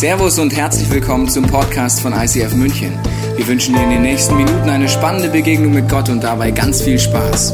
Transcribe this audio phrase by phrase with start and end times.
[0.00, 2.98] Servus und herzlich willkommen zum Podcast von ICF München.
[3.36, 6.80] Wir wünschen dir in den nächsten Minuten eine spannende Begegnung mit Gott und dabei ganz
[6.80, 7.52] viel Spaß.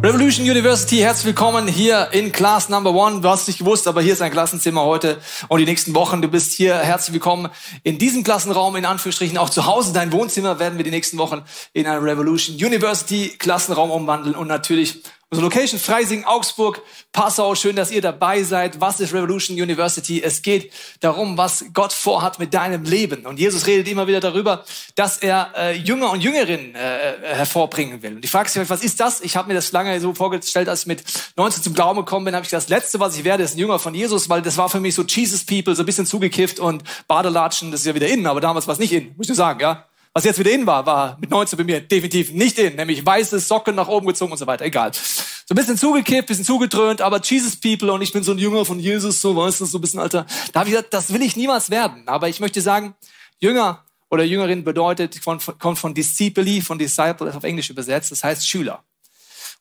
[0.00, 3.20] Revolution University, herzlich willkommen hier in Class Number One.
[3.20, 6.22] Du hast es nicht gewusst, aber hier ist ein Klassenzimmer heute und die nächsten Wochen.
[6.22, 7.48] Du bist hier herzlich willkommen
[7.82, 9.92] in diesem Klassenraum, in Anführungsstrichen auch zu Hause.
[9.92, 11.42] Dein Wohnzimmer werden wir die nächsten Wochen
[11.72, 15.02] in einen Revolution University Klassenraum umwandeln und natürlich
[15.32, 16.82] Unsere Location Freising, Augsburg,
[17.12, 17.54] Passau.
[17.54, 18.80] Schön, dass ihr dabei seid.
[18.80, 20.20] Was ist Revolution University?
[20.20, 23.24] Es geht darum, was Gott vorhat mit deinem Leben.
[23.24, 24.64] Und Jesus redet immer wieder darüber,
[24.96, 28.16] dass er äh, Jünger und Jüngerinnen äh, äh hervorbringen will.
[28.16, 29.20] Und ich frage mich, was ist das?
[29.20, 31.04] Ich habe mir das lange so vorgestellt, als ich mit
[31.36, 33.78] 19 zum Glauben gekommen bin, habe ich das Letzte, was ich werde, ist ein Jünger
[33.78, 36.82] von Jesus, weil das war für mich so Jesus People, so ein bisschen zugekifft und
[37.06, 39.60] Badelatschen, das ist ja wieder innen, aber damals war es nicht innen, muss ich sagen,
[39.60, 39.89] ja.
[40.12, 43.38] Was jetzt wieder in war, war mit 19 bei mir definitiv nicht in, nämlich weiße
[43.38, 44.64] Socken nach oben gezogen und so weiter.
[44.64, 44.92] Egal.
[44.92, 48.64] So ein bisschen zugekippt, bisschen zugedröhnt, aber Jesus People und ich bin so ein Jünger
[48.64, 50.26] von Jesus, so weißt du, so ein bisschen alter.
[50.52, 52.02] Da habe ich gesagt, das will ich niemals werden.
[52.06, 52.94] Aber ich möchte sagen,
[53.38, 58.82] Jünger oder Jüngerin bedeutet, kommt von Discipli, von Disciple, auf Englisch übersetzt, das heißt Schüler.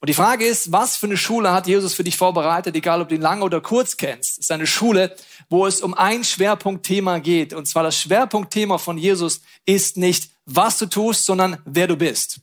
[0.02, 3.10] Und die Frage ist, was für eine Schule hat Jesus für dich vorbereitet, egal ob
[3.10, 4.34] du ihn lang oder kurz kennst.
[4.34, 5.14] Es ist eine Schule,
[5.50, 7.54] wo es um ein Schwerpunktthema geht.
[7.54, 12.40] Und zwar das Schwerpunktthema von Jesus ist nicht, was du tust, sondern wer du bist.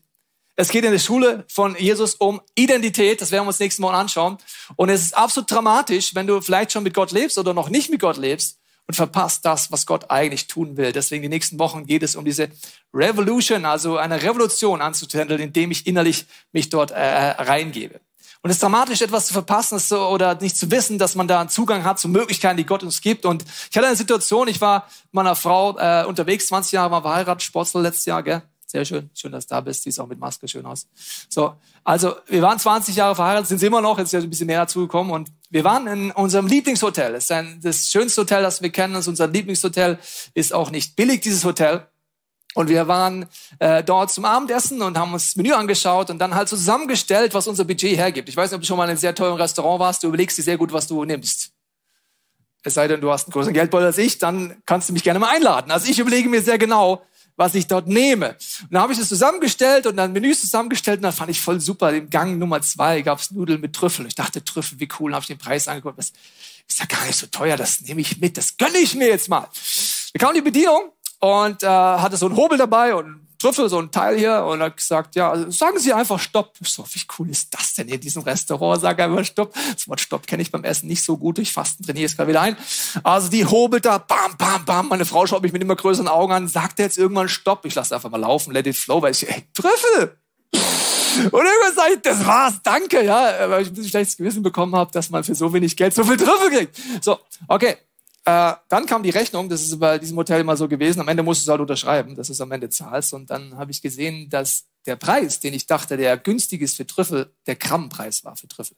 [0.54, 3.94] Es geht in der Schule von Jesus um Identität, das werden wir uns nächsten Mal
[3.94, 4.38] anschauen.
[4.76, 7.90] Und es ist absolut dramatisch, wenn du vielleicht schon mit Gott lebst oder noch nicht
[7.90, 10.92] mit Gott lebst und verpasst das, was Gott eigentlich tun will.
[10.92, 12.48] Deswegen die nächsten Wochen geht es um diese
[12.94, 18.00] Revolution, also eine Revolution anzuhandeln, indem ich innerlich mich dort äh, reingebe.
[18.42, 21.48] Und es ist dramatisch, etwas zu verpassen oder nicht zu wissen, dass man da einen
[21.48, 23.24] Zugang hat zu Möglichkeiten, die Gott uns gibt.
[23.24, 27.02] Und ich hatte eine Situation, ich war mit meiner Frau äh, unterwegs, 20 Jahre war
[27.02, 28.42] verheiratet, Sportler letztes Jahr, gell?
[28.64, 29.84] Sehr schön, schön, dass du da bist.
[29.84, 30.86] Siehst auch mit Maske schön aus.
[31.28, 34.30] So, also wir waren 20 Jahre verheiratet, sind sie immer noch, jetzt ist ja ein
[34.30, 35.12] bisschen mehr dazugekommen.
[35.12, 37.12] Und wir waren in unserem Lieblingshotel.
[37.12, 38.94] Das ist ein, das schönste Hotel, das wir kennen.
[38.94, 39.98] Ist unser Lieblingshotel.
[40.34, 41.86] Ist auch nicht billig, dieses Hotel.
[42.54, 43.26] Und wir waren
[43.58, 47.46] äh, dort zum Abendessen und haben uns das Menü angeschaut und dann halt zusammengestellt, was
[47.46, 48.30] unser Budget hergibt.
[48.30, 50.02] Ich weiß nicht, ob du schon mal in einem sehr teuren Restaurant warst.
[50.02, 51.50] Du überlegst dir sehr gut, was du nimmst.
[52.62, 55.18] Es sei denn, du hast einen größeren Geldbeutel als ich, dann kannst du mich gerne
[55.18, 55.70] mal einladen.
[55.70, 57.02] Also ich überlege mir sehr genau,
[57.36, 58.30] was ich dort nehme.
[58.30, 61.60] Und dann habe ich das zusammengestellt und dann Menüs zusammengestellt und dann fand ich voll
[61.60, 61.92] super.
[61.92, 64.06] Im Gang Nummer zwei gab es Nudeln mit Trüffel.
[64.06, 65.12] Ich dachte, Trüffel, wie cool.
[65.12, 65.98] Habe ich den Preis angeguckt.
[65.98, 66.12] Das
[66.68, 68.36] ist ja gar nicht so teuer, das nehme ich mit.
[68.36, 69.48] Das gönne ich mir jetzt mal.
[70.12, 73.90] Wir kam die Bedienung und äh, hatte so einen Hobel dabei und Trüffel, so ein
[73.90, 76.54] Teil hier und hat gesagt, ja, sagen Sie einfach Stopp.
[76.60, 78.80] Ich so, wie cool ist das denn in diesem Restaurant?
[78.80, 79.54] Sag einfach Stopp.
[79.74, 81.38] Das Wort Stopp kenne ich beim Essen nicht so gut.
[81.38, 82.56] Ich fasten trainiere es gerade wieder ein.
[83.02, 84.88] Also die hobelt da, bam, bam, bam.
[84.88, 87.64] Meine Frau schaut mich mit immer größeren Augen an, sagt jetzt irgendwann Stopp.
[87.64, 90.18] Ich lasse einfach mal laufen, let it flow, weil ich, ey, Trüffel!
[91.16, 94.76] Und irgendwann sage ich, das war's, danke, ja, weil ich ein bisschen schlechtes Gewissen bekommen
[94.76, 96.76] habe, dass man für so wenig Geld so viel Trüffel kriegt.
[97.00, 97.76] So, okay,
[98.26, 101.22] äh, dann kam die Rechnung, das ist bei diesem Hotel immer so gewesen, am Ende
[101.22, 103.14] musst du es halt unterschreiben, dass du es am Ende zahlst.
[103.14, 106.84] Und dann habe ich gesehen, dass der Preis, den ich dachte, der günstig ist für
[106.84, 108.76] Trüffel, der Grammpreis war für Trüffel.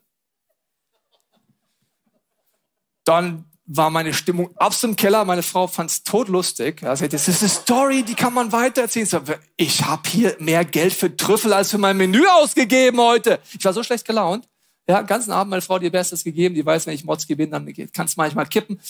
[3.04, 5.24] Dann war meine Stimmung absolut im Keller.
[5.24, 6.82] Meine Frau fand es todlustig.
[6.82, 9.08] Also, das ist eine Story, die kann man weitererzählen.
[9.56, 13.40] Ich habe hier mehr Geld für Trüffel als für mein Menü ausgegeben heute.
[13.58, 14.46] Ich war so schlecht gelaunt.
[14.86, 16.54] Ja, ganzen Abend meine Frau dir Bestes gegeben.
[16.54, 18.80] Die weiß, wenn ich Mods gewinne, dann kann es manchmal kippen.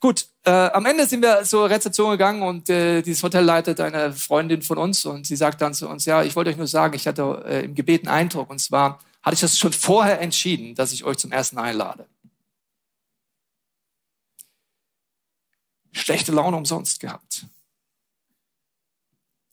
[0.00, 4.12] Gut, äh, am Ende sind wir zur Rezeption gegangen und äh, dieses Hotel leitet eine
[4.12, 6.94] Freundin von uns und sie sagt dann zu uns, ja, ich wollte euch nur sagen,
[6.94, 10.74] ich hatte äh, im Gebet einen Eindruck und zwar hatte ich das schon vorher entschieden,
[10.74, 12.06] dass ich euch zum Ersten einlade.
[15.92, 17.46] Schlechte Laune umsonst gehabt.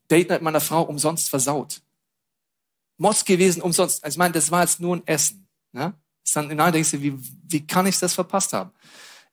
[0.10, 1.82] Date mit meiner Frau umsonst versaut.
[2.98, 4.04] Mods gewesen umsonst.
[4.04, 5.48] Also ich meine, das war jetzt nur ein Essen.
[5.72, 5.94] Ne?
[6.34, 8.72] Dann denkst du, wie, wie kann ich das verpasst haben?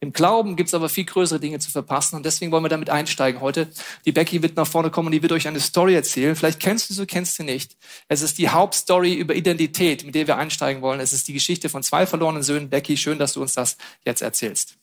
[0.00, 2.88] Im Glauben gibt es aber viel größere Dinge zu verpassen und deswegen wollen wir damit
[2.88, 3.68] einsteigen heute.
[4.04, 6.36] Die Becky wird nach vorne kommen und die wird euch eine Story erzählen.
[6.36, 7.76] Vielleicht kennst du sie, kennst du nicht.
[8.06, 11.00] Es ist die Hauptstory über Identität, mit der wir einsteigen wollen.
[11.00, 12.70] Es ist die Geschichte von zwei verlorenen Söhnen.
[12.70, 14.76] Becky, schön, dass du uns das jetzt erzählst.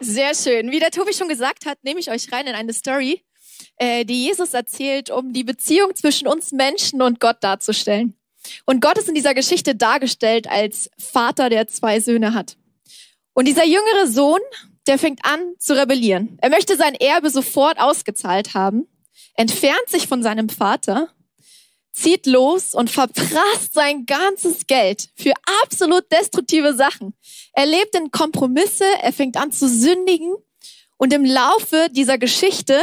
[0.00, 0.70] Sehr schön.
[0.70, 3.22] Wie der Tobi schon gesagt hat, nehme ich euch rein in eine Story,
[3.76, 8.16] äh, die Jesus erzählt, um die Beziehung zwischen uns Menschen und Gott darzustellen.
[8.64, 12.56] Und Gott ist in dieser Geschichte dargestellt als Vater, der zwei Söhne hat.
[13.32, 14.40] Und dieser jüngere Sohn,
[14.86, 16.38] der fängt an zu rebellieren.
[16.40, 18.86] Er möchte sein Erbe sofort ausgezahlt haben,
[19.34, 21.08] entfernt sich von seinem Vater,
[21.92, 25.32] zieht los und verprasst sein ganzes Geld für
[25.62, 27.14] absolut destruktive Sachen.
[27.52, 30.34] Er lebt in Kompromisse, er fängt an zu sündigen
[30.96, 32.80] und im Laufe dieser Geschichte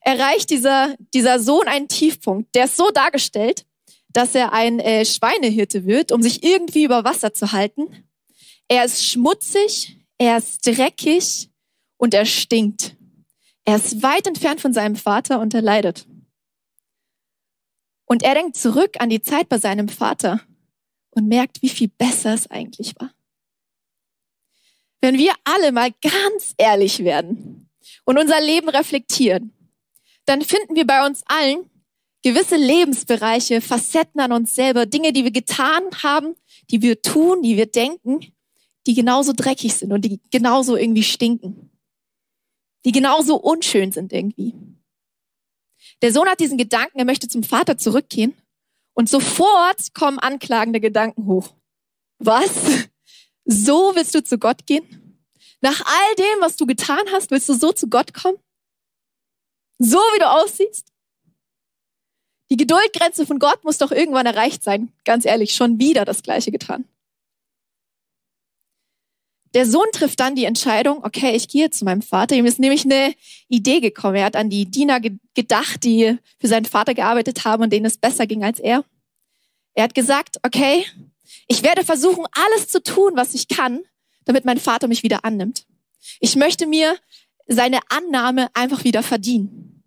[0.00, 2.54] erreicht dieser, dieser Sohn einen Tiefpunkt.
[2.54, 3.66] Der ist so dargestellt,
[4.12, 8.08] dass er ein äh, Schweinehirte wird, um sich irgendwie über Wasser zu halten.
[8.68, 11.50] Er ist schmutzig, er ist dreckig
[11.96, 12.96] und er stinkt.
[13.64, 16.06] Er ist weit entfernt von seinem Vater und er leidet.
[18.06, 20.40] Und er denkt zurück an die Zeit bei seinem Vater
[21.10, 23.12] und merkt, wie viel besser es eigentlich war.
[25.00, 27.70] Wenn wir alle mal ganz ehrlich werden
[28.04, 29.52] und unser Leben reflektieren,
[30.26, 31.70] dann finden wir bei uns allen
[32.22, 36.34] gewisse Lebensbereiche, Facetten an uns selber, Dinge, die wir getan haben,
[36.70, 38.20] die wir tun, die wir denken,
[38.86, 41.70] die genauso dreckig sind und die genauso irgendwie stinken,
[42.84, 44.54] die genauso unschön sind irgendwie.
[46.02, 48.34] Der Sohn hat diesen Gedanken, er möchte zum Vater zurückgehen
[48.94, 51.54] und sofort kommen anklagende Gedanken hoch.
[52.18, 52.50] Was?
[53.44, 55.18] So willst du zu Gott gehen?
[55.60, 58.38] Nach all dem, was du getan hast, willst du so zu Gott kommen?
[59.78, 60.89] So wie du aussiehst?
[62.50, 64.92] Die Geduldgrenze von Gott muss doch irgendwann erreicht sein.
[65.04, 66.84] Ganz ehrlich, schon wieder das Gleiche getan.
[69.54, 72.36] Der Sohn trifft dann die Entscheidung, okay, ich gehe zu meinem Vater.
[72.36, 73.14] Ihm ist nämlich eine
[73.48, 74.16] Idee gekommen.
[74.16, 75.00] Er hat an die Diener
[75.34, 78.84] gedacht, die für seinen Vater gearbeitet haben und denen es besser ging als er.
[79.74, 80.84] Er hat gesagt, okay,
[81.48, 83.80] ich werde versuchen, alles zu tun, was ich kann,
[84.24, 85.66] damit mein Vater mich wieder annimmt.
[86.20, 86.96] Ich möchte mir
[87.46, 89.82] seine Annahme einfach wieder verdienen.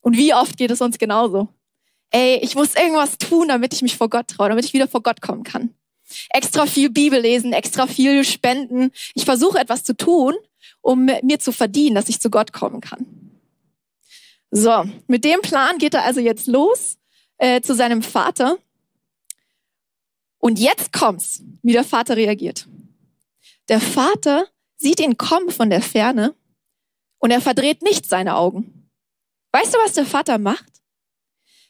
[0.00, 1.48] Und wie oft geht es uns genauso?
[2.10, 5.02] Ey, ich muss irgendwas tun, damit ich mich vor Gott traue, damit ich wieder vor
[5.02, 5.74] Gott kommen kann
[6.30, 8.92] extra viel Bibel lesen, extra viel spenden.
[9.14, 10.34] Ich versuche etwas zu tun,
[10.80, 13.06] um mir zu verdienen, dass ich zu Gott kommen kann.
[14.50, 16.96] So, mit dem Plan geht er also jetzt los
[17.36, 18.58] äh, zu seinem Vater.
[20.38, 22.66] Und jetzt kommt's, wie der Vater reagiert.
[23.68, 24.46] Der Vater
[24.76, 26.34] sieht ihn kommen von der Ferne
[27.18, 28.88] und er verdreht nicht seine Augen.
[29.52, 30.64] Weißt du, was der Vater macht?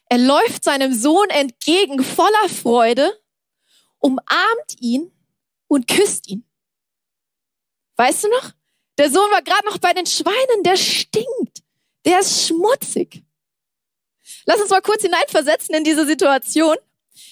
[0.08, 3.18] Er läuft seinem Sohn entgegen voller Freude
[3.98, 5.10] umarmt ihn
[5.66, 6.44] und küsst ihn.
[7.96, 8.52] Weißt du noch?
[8.96, 11.62] Der Sohn war gerade noch bei den Schweinen, der stinkt,
[12.04, 13.22] der ist schmutzig.
[14.46, 16.76] Lass uns mal kurz hineinversetzen in diese Situation.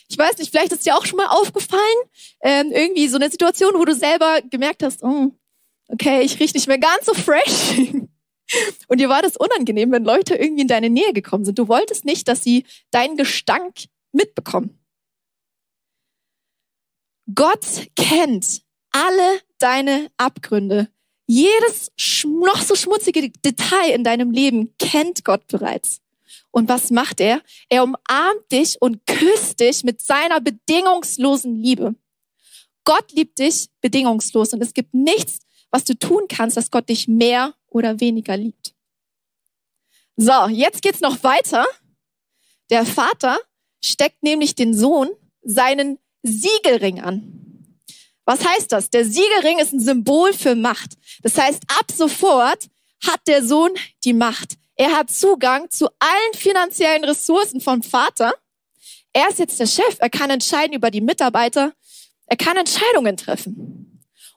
[0.08, 1.82] Ich weiß nicht, vielleicht ist dir auch schon mal aufgefallen,
[2.43, 5.32] ähm, irgendwie so eine Situation, wo du selber gemerkt hast, oh,
[5.88, 7.81] okay, ich rieche nicht mehr ganz so fresh.
[8.88, 11.58] Und dir war das unangenehm, wenn Leute irgendwie in deine Nähe gekommen sind.
[11.58, 14.78] Du wolltest nicht, dass sie deinen Gestank mitbekommen.
[17.34, 18.62] Gott kennt
[18.93, 20.88] alle deine Abgründe.
[21.26, 21.90] Jedes
[22.25, 26.00] noch so schmutzige Detail in deinem Leben kennt Gott bereits.
[26.52, 27.42] Und was macht er?
[27.69, 31.96] Er umarmt dich und küsst dich mit seiner bedingungslosen Liebe.
[32.84, 35.40] Gott liebt dich bedingungslos und es gibt nichts,
[35.76, 38.73] was du tun kannst, dass Gott dich mehr oder weniger liebt.
[40.17, 41.67] So, jetzt geht's noch weiter.
[42.70, 43.38] Der Vater
[43.84, 45.11] steckt nämlich den Sohn
[45.43, 47.76] seinen Siegelring an.
[48.25, 48.88] Was heißt das?
[48.88, 50.94] Der Siegelring ist ein Symbol für Macht.
[51.23, 52.70] Das heißt, ab sofort
[53.06, 54.56] hat der Sohn die Macht.
[54.76, 58.32] Er hat Zugang zu allen finanziellen Ressourcen vom Vater.
[59.12, 59.96] Er ist jetzt der Chef.
[59.99, 61.75] Er kann entscheiden über die Mitarbeiter.
[62.25, 63.85] Er kann Entscheidungen treffen.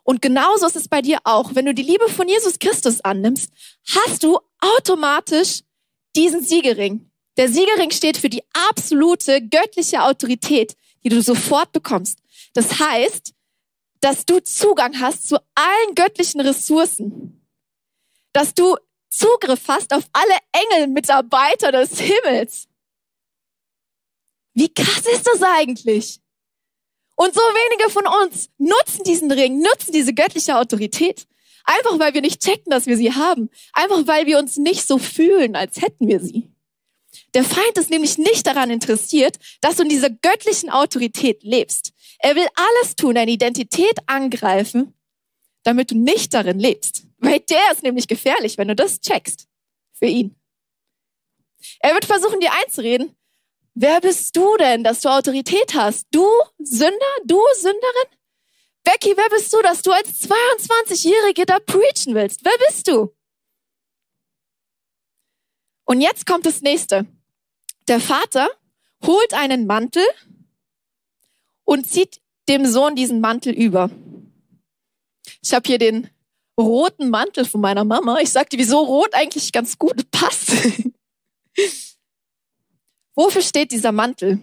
[0.10, 1.54] Und genauso ist es bei dir auch.
[1.54, 3.52] Wenn du die Liebe von Jesus Christus annimmst,
[3.96, 5.62] hast du automatisch
[6.16, 7.12] diesen Siegelring.
[7.38, 12.20] Der Siegelring steht für die absolute göttliche Autorität die du sofort bekommst.
[12.54, 13.34] Das heißt,
[14.02, 17.48] dass du Zugang hast zu allen göttlichen Ressourcen.
[18.34, 18.76] Dass du
[19.10, 22.68] Zugriff hast auf alle Engel, Mitarbeiter des Himmels.
[24.54, 26.20] Wie krass ist das eigentlich?
[27.20, 31.28] Und so wenige von uns nutzen diesen Ring, nutzen diese göttliche Autorität.
[31.66, 33.50] Einfach weil wir nicht checken, dass wir sie haben.
[33.74, 36.50] Einfach weil wir uns nicht so fühlen, als hätten wir sie.
[37.34, 41.92] Der Feind ist nämlich nicht daran interessiert, dass du in dieser göttlichen Autorität lebst.
[42.20, 44.94] Er will alles tun, deine Identität angreifen,
[45.64, 47.04] damit du nicht darin lebst.
[47.18, 49.50] Weil der ist nämlich gefährlich, wenn du das checkst.
[49.92, 50.38] Für ihn.
[51.82, 53.14] Er wird versuchen, dir einzureden,
[53.80, 56.08] wer bist du denn, dass du Autorität hast?
[56.12, 56.26] Du
[56.60, 57.14] Sünder?
[57.26, 58.10] Du Sünderin?
[58.84, 62.44] Becky, wer bist du, dass du als 22-Jährige da preachen willst?
[62.44, 63.14] Wer bist du?
[65.86, 67.08] Und jetzt kommt das nächste.
[67.88, 68.50] Der Vater
[69.06, 70.04] holt einen Mantel
[71.64, 73.90] und zieht dem Sohn diesen Mantel über.
[75.42, 76.10] Ich habe hier den
[76.60, 78.20] roten Mantel von meiner Mama.
[78.20, 80.52] Ich sagte, wieso rot eigentlich ganz gut passt.
[83.20, 84.40] Wofür steht dieser Mantel?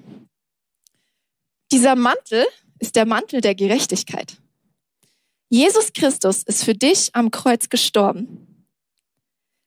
[1.73, 2.45] Dieser Mantel
[2.79, 4.37] ist der Mantel der Gerechtigkeit.
[5.49, 8.67] Jesus Christus ist für dich am Kreuz gestorben.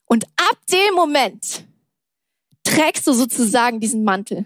[0.05, 1.65] Und ab dem Moment
[2.63, 4.45] trägst du sozusagen diesen Mantel.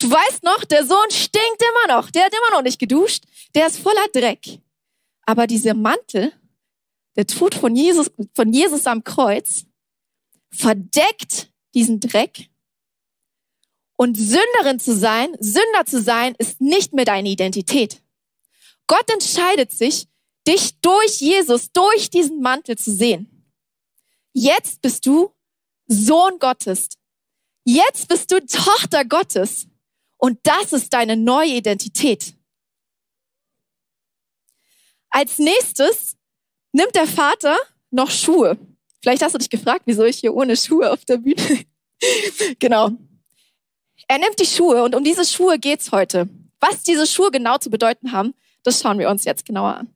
[0.00, 2.10] Du weißt noch, der Sohn stinkt immer noch.
[2.10, 3.22] Der hat immer noch nicht geduscht.
[3.54, 4.58] Der ist voller Dreck.
[5.24, 6.32] Aber dieser Mantel,
[7.14, 9.66] der Tod von Jesus, von Jesus am Kreuz,
[10.50, 12.48] verdeckt diesen Dreck.
[14.02, 18.02] Und Sünderin zu sein, Sünder zu sein, ist nicht mehr deine Identität.
[18.88, 20.08] Gott entscheidet sich,
[20.44, 23.46] dich durch Jesus, durch diesen Mantel zu sehen.
[24.32, 25.32] Jetzt bist du
[25.86, 26.88] Sohn Gottes.
[27.62, 29.68] Jetzt bist du Tochter Gottes.
[30.16, 32.34] Und das ist deine neue Identität.
[35.10, 36.16] Als nächstes
[36.72, 37.56] nimmt der Vater
[37.92, 38.58] noch Schuhe.
[39.00, 41.66] Vielleicht hast du dich gefragt, wieso ich hier ohne Schuhe auf der Bühne.
[42.58, 42.98] genau.
[44.08, 46.28] Er nimmt die Schuhe und um diese Schuhe geht's heute.
[46.60, 49.88] Was diese Schuhe genau zu bedeuten haben, das schauen wir uns jetzt genauer an.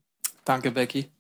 [0.45, 1.11] Danke, Becky.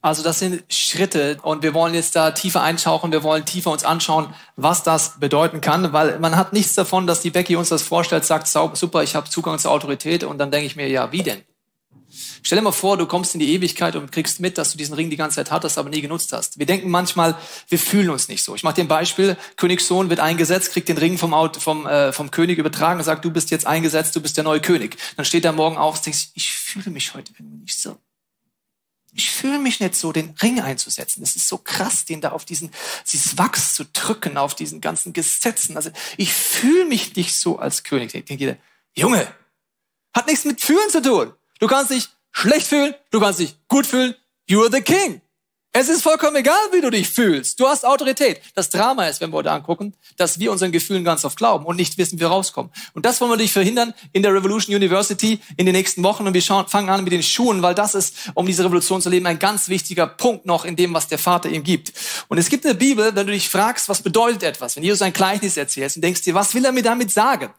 [0.00, 3.84] Also das sind Schritte und wir wollen jetzt da tiefer eintauchen, wir wollen tiefer uns
[3.84, 7.82] anschauen, was das bedeuten kann, weil man hat nichts davon, dass die Becky uns das
[7.82, 11.24] vorstellt, sagt, super, ich habe Zugang zur Autorität und dann denke ich mir, ja, wie
[11.24, 11.42] denn?
[12.42, 14.94] Stell dir mal vor, du kommst in die Ewigkeit und kriegst mit, dass du diesen
[14.94, 16.58] Ring die ganze Zeit hattest, aber nie genutzt hast.
[16.58, 17.36] Wir denken manchmal,
[17.68, 18.54] wir fühlen uns nicht so.
[18.54, 19.36] Ich mache dir ein Beispiel.
[19.56, 23.30] Königssohn wird eingesetzt, kriegt den Ring vom, vom, äh, vom König übertragen und sagt, du
[23.30, 24.96] bist jetzt eingesetzt, du bist der neue König.
[25.16, 27.98] Dann steht er morgen auf und denkt, ich fühle mich heute nicht so.
[29.12, 31.22] Ich fühle mich nicht so, den Ring einzusetzen.
[31.22, 32.70] Es ist so krass, den da auf diesen,
[33.10, 35.76] dieses Wachs zu drücken, auf diesen ganzen Gesetzen.
[35.76, 38.12] Also ich fühle mich nicht so als König.
[38.12, 38.56] Denkt jeder,
[38.94, 39.26] Junge,
[40.14, 41.32] hat nichts mit Fühlen zu tun.
[41.58, 44.14] Du kannst dich schlecht fühlen, du kannst dich gut fühlen.
[44.48, 45.20] You're the king.
[45.72, 47.60] Es ist vollkommen egal, wie du dich fühlst.
[47.60, 48.40] Du hast Autorität.
[48.54, 51.76] Das Drama ist, wenn wir heute angucken, dass wir unseren Gefühlen ganz oft glauben und
[51.76, 52.72] nicht wissen, wie wir rauskommen.
[52.94, 56.26] Und das wollen wir dich verhindern in der Revolution University in den nächsten Wochen.
[56.26, 59.10] Und wir schauen, fangen an mit den Schuhen, weil das ist, um diese Revolution zu
[59.10, 61.92] leben, ein ganz wichtiger Punkt noch in dem, was der Vater ihm gibt.
[62.28, 65.12] Und es gibt eine Bibel, wenn du dich fragst, was bedeutet etwas, wenn Jesus ein
[65.12, 67.50] Gleichnis erzählt und denkst dir, was will er mir damit sagen?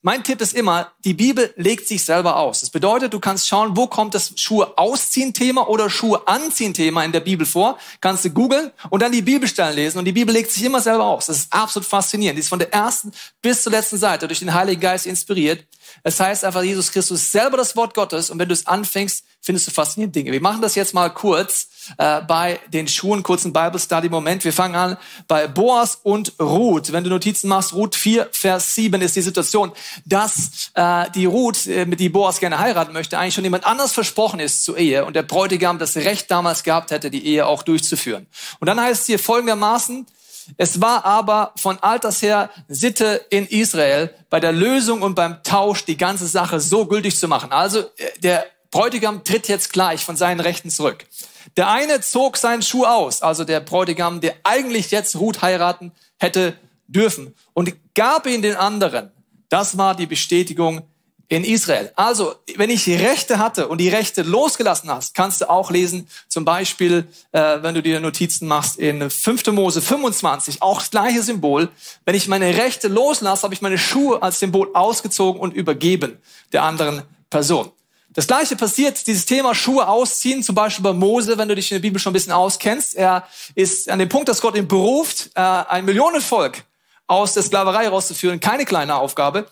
[0.00, 2.60] Mein Tipp ist immer, die Bibel legt sich selber aus.
[2.60, 7.02] Das bedeutet, du kannst schauen, wo kommt das Schuhe ausziehen Thema oder Schuhe anziehen Thema
[7.04, 7.76] in der Bibel vor.
[8.00, 11.04] Kannst du googeln und dann die Bibelstellen lesen und die Bibel legt sich immer selber
[11.04, 11.26] aus.
[11.26, 12.36] Das ist absolut faszinierend.
[12.36, 13.10] Die ist von der ersten
[13.42, 15.64] bis zur letzten Seite durch den Heiligen Geist inspiriert.
[16.04, 19.24] Es heißt einfach, Jesus Christus ist selber das Wort Gottes und wenn du es anfängst,
[19.48, 20.30] findest du faszinierende Dinge.
[20.30, 24.44] Wir machen das jetzt mal kurz äh, bei den Schuhen, kurzen Bible Study Moment.
[24.44, 26.92] Wir fangen an bei Boas und Ruth.
[26.92, 29.72] Wenn du Notizen machst, Ruth 4, Vers 7 ist die Situation,
[30.04, 33.94] dass äh, die Ruth, äh, mit die Boas gerne heiraten möchte, eigentlich schon jemand anders
[33.94, 37.62] versprochen ist zur Ehe und der Bräutigam das Recht damals gehabt hätte, die Ehe auch
[37.62, 38.26] durchzuführen.
[38.60, 40.04] Und dann heißt es hier folgendermaßen,
[40.58, 45.86] es war aber von alters her Sitte in Israel, bei der Lösung und beim Tausch
[45.86, 47.50] die ganze Sache so gültig zu machen.
[47.50, 51.06] Also äh, der Bräutigam tritt jetzt gleich von seinen Rechten zurück.
[51.56, 56.54] Der eine zog seinen Schuh aus, also der Bräutigam, der eigentlich jetzt Ruth heiraten hätte
[56.86, 59.10] dürfen, und gab ihn den anderen.
[59.48, 60.82] Das war die Bestätigung
[61.28, 61.92] in Israel.
[61.94, 66.44] Also, wenn ich Rechte hatte und die Rechte losgelassen hast, kannst du auch lesen, zum
[66.44, 69.46] Beispiel, äh, wenn du dir Notizen machst in 5.
[69.48, 71.68] Mose 25, auch das gleiche Symbol.
[72.06, 76.18] Wenn ich meine Rechte loslasse, habe ich meine Schuhe als Symbol ausgezogen und übergeben
[76.52, 77.70] der anderen Person.
[78.10, 81.76] Das gleiche passiert, dieses Thema Schuhe ausziehen, zum Beispiel bei Mose, wenn du dich in
[81.76, 82.94] der Bibel schon ein bisschen auskennst.
[82.94, 86.64] Er ist an dem Punkt, dass Gott ihn beruft, äh, ein Millionenvolk
[87.06, 89.46] aus der Sklaverei rauszuführen, keine kleine Aufgabe.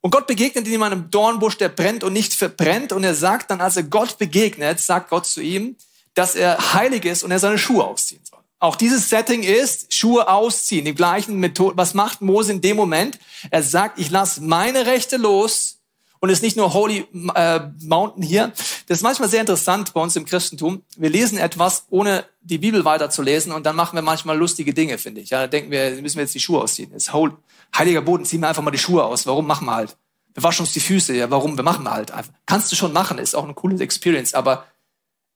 [0.00, 2.92] Und Gott begegnet ihm einem Dornbusch, der brennt und nicht verbrennt.
[2.92, 5.76] Und er sagt dann, als er Gott begegnet, sagt Gott zu ihm,
[6.14, 8.40] dass er heilig ist und er seine Schuhe ausziehen soll.
[8.58, 11.76] Auch dieses Setting ist Schuhe ausziehen, die gleichen Methode.
[11.76, 13.18] Was macht Mose in dem Moment?
[13.50, 15.79] Er sagt, ich lasse meine Rechte los
[16.20, 18.52] und es ist nicht nur Holy äh, Mountain hier.
[18.86, 20.82] Das ist manchmal sehr interessant bei uns im Christentum.
[20.96, 25.22] Wir lesen etwas, ohne die Bibel weiterzulesen und dann machen wir manchmal lustige Dinge, finde
[25.22, 25.30] ich.
[25.30, 26.90] Ja, da denken wir, müssen wir jetzt die Schuhe ausziehen.
[26.92, 27.12] Das ist
[27.76, 29.26] heiliger Boden, ziehen wir einfach mal die Schuhe aus.
[29.26, 29.96] Warum machen wir halt?
[30.34, 31.14] Wir waschen uns die Füße.
[31.14, 31.56] Ja, warum?
[31.56, 32.32] Wir machen halt einfach.
[32.46, 34.66] Kannst du schon machen, ist auch eine coole Experience, aber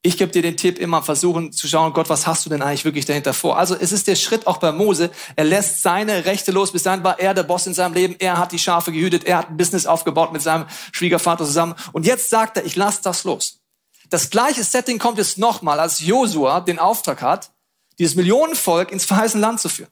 [0.06, 2.84] ich gebe dir den Tipp, immer versuchen zu schauen, Gott, was hast du denn eigentlich
[2.84, 3.56] wirklich dahinter vor?
[3.56, 5.11] Also es ist der Schritt auch bei Mose.
[5.34, 6.73] Er lässt seine Rechte los.
[6.73, 8.14] Bis dahin war er der Boss in seinem Leben.
[8.18, 9.25] Er hat die Schafe gehütet.
[9.25, 11.75] Er hat ein Business aufgebaut mit seinem Schwiegervater zusammen.
[11.92, 13.62] Und jetzt sagt er, ich lasse das los.
[14.11, 17.50] Das gleiche Setting kommt jetzt nochmal, als Josua den Auftrag hat,
[17.99, 19.90] dieses Millionenvolk ins verheißene Land zu führen.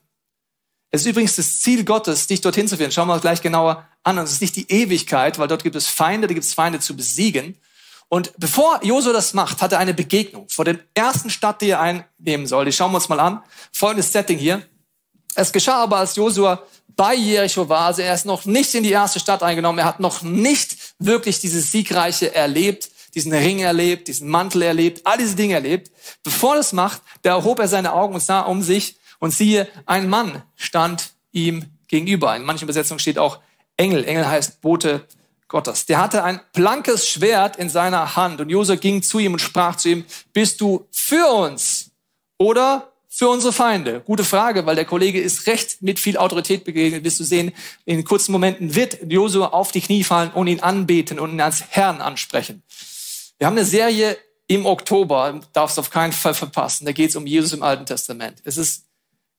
[0.91, 2.91] Es ist übrigens das Ziel Gottes, dich dorthin zu führen.
[2.91, 4.19] Schauen wir uns gleich genauer an.
[4.19, 6.95] Es ist nicht die Ewigkeit, weil dort gibt es Feinde, da gibt es Feinde zu
[6.95, 7.57] besiegen.
[8.13, 11.79] Und bevor Josua das macht, hat er eine Begegnung vor der ersten Stadt, die er
[11.79, 12.65] einnehmen soll.
[12.65, 13.41] Die schauen wir uns mal an.
[13.71, 14.61] Folgendes Setting hier.
[15.33, 16.61] Es geschah aber, als Josua
[16.95, 19.99] bei Jericho war, also er ist noch nicht in die erste Stadt eingenommen, er hat
[19.99, 25.55] noch nicht wirklich dieses Siegreiche erlebt, diesen Ring erlebt, diesen Mantel erlebt, all diese Dinge
[25.55, 25.89] erlebt.
[26.21, 29.67] Bevor er das macht, da erhob er seine Augen und sah um sich und siehe,
[29.87, 32.35] ein Mann stand ihm gegenüber.
[32.35, 33.39] In manchen Übersetzungen steht auch,
[33.75, 34.05] Engel.
[34.05, 35.07] Engel heißt Bote
[35.53, 35.85] Gottes.
[35.85, 39.75] Der hatte ein blankes Schwert in seiner Hand und Josef ging zu ihm und sprach
[39.75, 41.91] zu ihm, bist du für uns
[42.39, 44.01] oder für unsere Feinde?
[44.03, 47.03] Gute Frage, weil der Kollege ist recht mit viel Autorität begegnet.
[47.03, 47.51] Wirst du sehen,
[47.85, 51.63] in kurzen Momenten wird Josua auf die Knie fallen und ihn anbeten und ihn als
[51.69, 52.63] Herrn ansprechen.
[53.37, 54.17] Wir haben eine Serie
[54.47, 56.85] im Oktober, darfst du auf keinen Fall verpassen.
[56.85, 58.41] Da geht es um Jesus im Alten Testament.
[58.43, 58.85] Es ist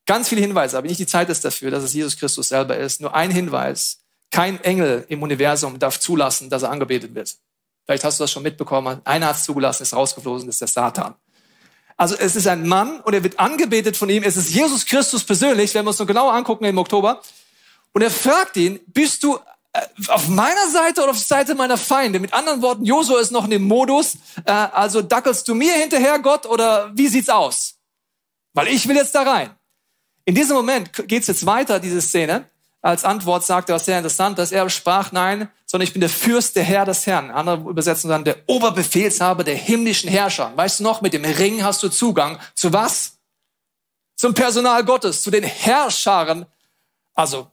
[0.07, 3.01] ganz viele Hinweise, aber nicht die Zeit ist dafür, dass es Jesus Christus selber ist.
[3.01, 4.04] Nur ein Hinweis.
[4.35, 7.37] Kein Engel im Universum darf zulassen, dass er angebetet wird.
[7.85, 9.01] Vielleicht hast du das schon mitbekommen.
[9.05, 11.15] Einer hat es zugelassen, ist rausgeflogen, das ist der Satan.
[11.97, 14.25] Also es ist ein Mann und er wird angebetet von ihm.
[14.25, 17.23] Es ist Jesus Christus persönlich, wenn wir uns noch genauer angucken im Oktober.
[17.93, 19.39] Und er fragt ihn, bist du
[19.73, 22.19] äh, auf meiner Seite oder auf der Seite meiner Feinde?
[22.19, 26.19] Mit anderen Worten, Josua ist noch in dem Modus, äh, also dackelst du mir hinterher,
[26.19, 27.77] Gott, oder wie sieht's aus?
[28.53, 29.55] Weil ich will jetzt da rein.
[30.25, 32.51] In diesem Moment geht's jetzt weiter, diese Szene
[32.85, 36.55] als Antwort sagte, was sehr interessant, dass er sprach, nein, sondern ich bin der Fürst,
[36.55, 37.31] der Herr des Herrn.
[37.31, 40.53] Andere übersetzen dann der Oberbefehlshaber der himmlischen Herrscher.
[40.55, 43.17] Weißt du noch, mit dem Ring hast du Zugang zu was?
[44.17, 46.45] Zum Personal Gottes, zu den Herrscharen.
[47.15, 47.51] Also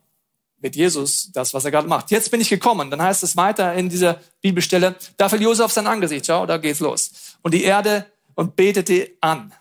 [0.58, 2.12] mit Jesus, das, was er gerade macht.
[2.12, 2.92] Jetzt bin ich gekommen.
[2.92, 6.26] Dann heißt es weiter in dieser Bibelstelle, da fällt Josef sein Angesicht.
[6.26, 7.38] Schau, da geht's los.
[7.42, 9.54] Und die Erde und betete an.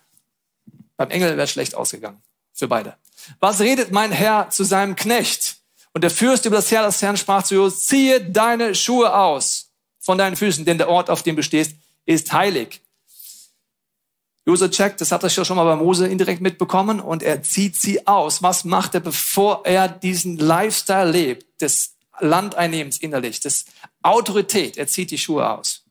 [0.97, 2.21] Beim Engel wäre schlecht ausgegangen.
[2.53, 2.97] Für beide.
[3.39, 5.60] Was redet mein Herr zu seinem Knecht?
[5.93, 9.71] Und der Fürst über das Herr des Herrn sprach zu Josef, ziehe deine Schuhe aus
[9.99, 11.75] von deinen Füßen, denn der Ort, auf dem du stehst,
[12.07, 12.81] ist heilig.
[14.47, 18.07] Josef checkt, das hat er schon mal bei Mose indirekt mitbekommen, und er zieht sie
[18.07, 18.43] aus.
[18.43, 23.67] Was macht er, bevor er diesen Lifestyle lebt, des Landeinnehmens innerlich, des
[24.03, 24.77] Autorität?
[24.77, 25.85] Er zieht die Schuhe aus.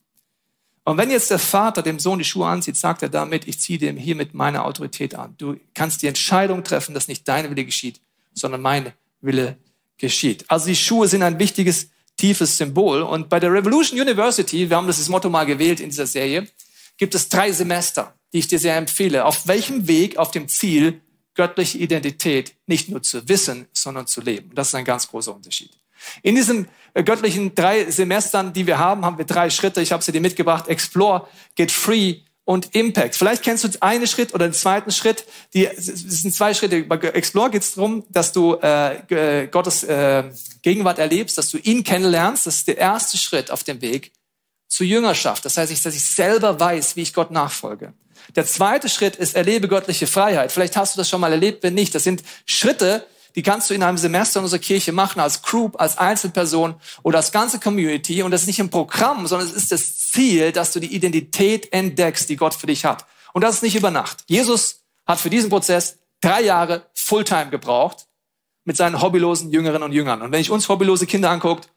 [0.85, 3.77] Und wenn jetzt der Vater dem Sohn die Schuhe anzieht, sagt er damit, ich ziehe
[3.77, 5.35] dem hiermit meine Autorität an.
[5.37, 8.01] Du kannst die Entscheidung treffen, dass nicht dein Wille geschieht,
[8.33, 9.57] sondern mein Wille
[9.99, 10.45] geschieht.
[10.47, 13.01] Also die Schuhe sind ein wichtiges, tiefes Symbol.
[13.01, 16.47] Und bei der Revolution University, wir haben das Motto mal gewählt in dieser Serie,
[16.97, 19.25] gibt es drei Semester, die ich dir sehr empfehle.
[19.25, 21.01] Auf welchem Weg, auf dem Ziel,
[21.35, 24.51] göttliche Identität nicht nur zu wissen, sondern zu leben.
[24.55, 25.71] Das ist ein ganz großer Unterschied.
[26.21, 29.81] In diesen äh, göttlichen drei Semestern, die wir haben, haben wir drei Schritte.
[29.81, 30.67] Ich habe sie dir mitgebracht.
[30.67, 33.15] Explore, Get Free und Impact.
[33.15, 35.23] Vielleicht kennst du einen Schritt oder den zweiten Schritt.
[35.53, 36.81] Die, es sind zwei Schritte.
[36.81, 40.23] Bei Explore geht es darum, dass du äh, Gottes äh,
[40.63, 42.47] Gegenwart erlebst, dass du ihn kennenlernst.
[42.47, 44.13] Das ist der erste Schritt auf dem Weg
[44.67, 45.45] zur Jüngerschaft.
[45.45, 47.93] Das heißt, dass ich selber weiß, wie ich Gott nachfolge.
[48.35, 50.51] Der zweite Schritt ist, erlebe göttliche Freiheit.
[50.51, 51.93] Vielleicht hast du das schon mal erlebt, wenn nicht.
[51.93, 55.79] Das sind Schritte, die kannst du in einem Semester in unserer Kirche machen, als Group,
[55.79, 58.23] als Einzelperson oder als ganze Community.
[58.23, 61.71] Und das ist nicht ein Programm, sondern es ist das Ziel, dass du die Identität
[61.71, 63.05] entdeckst, die Gott für dich hat.
[63.33, 64.23] Und das ist nicht über Nacht.
[64.27, 68.07] Jesus hat für diesen Prozess drei Jahre Fulltime gebraucht
[68.65, 70.21] mit seinen hobbylosen Jüngerinnen und Jüngern.
[70.21, 71.69] Und wenn ich uns hobbylose Kinder anguckt,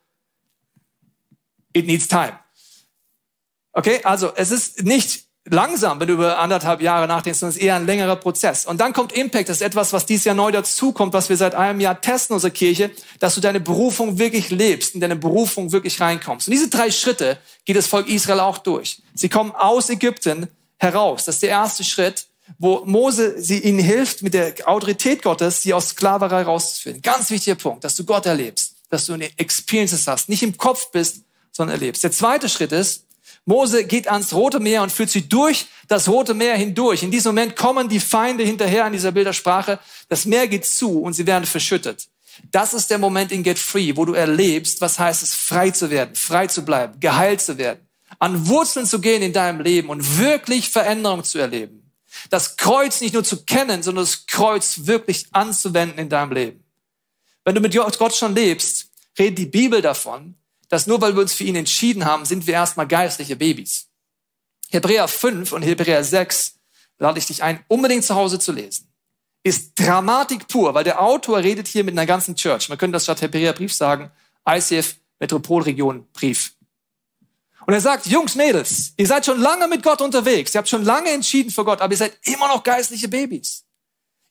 [1.73, 2.39] it needs time.
[3.73, 7.63] Okay, also es ist nicht langsam, wenn du über anderthalb Jahre nachdenkst, sondern es ist
[7.63, 8.65] eher ein längerer Prozess.
[8.65, 11.55] Und dann kommt Impact, das ist etwas, was dieses Jahr neu dazukommt, was wir seit
[11.55, 15.73] einem Jahr testen in unserer Kirche, dass du deine Berufung wirklich lebst, in deine Berufung
[15.73, 16.47] wirklich reinkommst.
[16.47, 19.03] Und diese drei Schritte geht das Volk Israel auch durch.
[19.15, 21.25] Sie kommen aus Ägypten heraus.
[21.25, 22.27] Das ist der erste Schritt,
[22.59, 27.03] wo Mose sie ihnen hilft, mit der Autorität Gottes, sie aus Sklaverei rauszuführen.
[27.03, 30.91] Ganz wichtiger Punkt, dass du Gott erlebst, dass du eine Experiences hast, nicht im Kopf
[30.91, 32.05] bist, sondern erlebst.
[32.05, 33.05] Der zweite Schritt ist,
[33.45, 37.03] Mose geht ans Rote Meer und führt sie durch das Rote Meer hindurch.
[37.03, 39.81] In diesem Moment kommen die Feinde hinterher an dieser Bildersprache.
[40.09, 42.09] Das Meer geht zu und sie werden verschüttet.
[42.51, 45.91] Das ist der Moment in Get Free, wo du erlebst, was heißt es, frei zu
[45.91, 47.87] werden, frei zu bleiben, geheilt zu werden,
[48.19, 51.93] an Wurzeln zu gehen in deinem Leben und wirklich Veränderung zu erleben.
[52.31, 56.65] Das Kreuz nicht nur zu kennen, sondern das Kreuz wirklich anzuwenden in deinem Leben.
[57.45, 58.87] Wenn du mit Gott schon lebst,
[59.19, 60.37] redet die Bibel davon,
[60.73, 63.91] dass nur weil wir uns für ihn entschieden haben, sind wir erstmal geistliche Babys.
[64.71, 66.55] Hebräer 5 und Hebräer 6
[66.99, 68.91] lade ich dich ein, unbedingt zu Hause zu lesen.
[69.43, 72.71] Ist Dramatik pur, weil der Autor redet hier mit einer ganzen Church.
[72.71, 74.11] Man könnte das statt Hebräer Brief sagen,
[74.49, 76.55] ICF Metropolregion Brief.
[77.67, 80.55] Und er sagt, Jungs, Mädels, ihr seid schon lange mit Gott unterwegs.
[80.55, 83.67] Ihr habt schon lange entschieden für Gott, aber ihr seid immer noch geistliche Babys.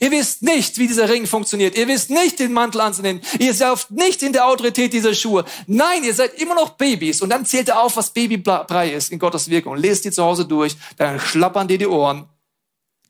[0.02, 1.78] Ihr wisst nicht, wie dieser Ring funktioniert.
[1.78, 3.22] Ihr wisst nicht, den Mantel anzunehmen.
[3.38, 5.46] Ihr seid nicht in der Autorität dieser Schuhe.
[5.68, 7.22] Nein, ihr seid immer noch Babys.
[7.22, 9.78] Und dann zählt er auf, was Babybrei ist in Gottes Wirkung.
[9.78, 12.28] Lest die zu Hause durch, dann schlappern dir die Ohren.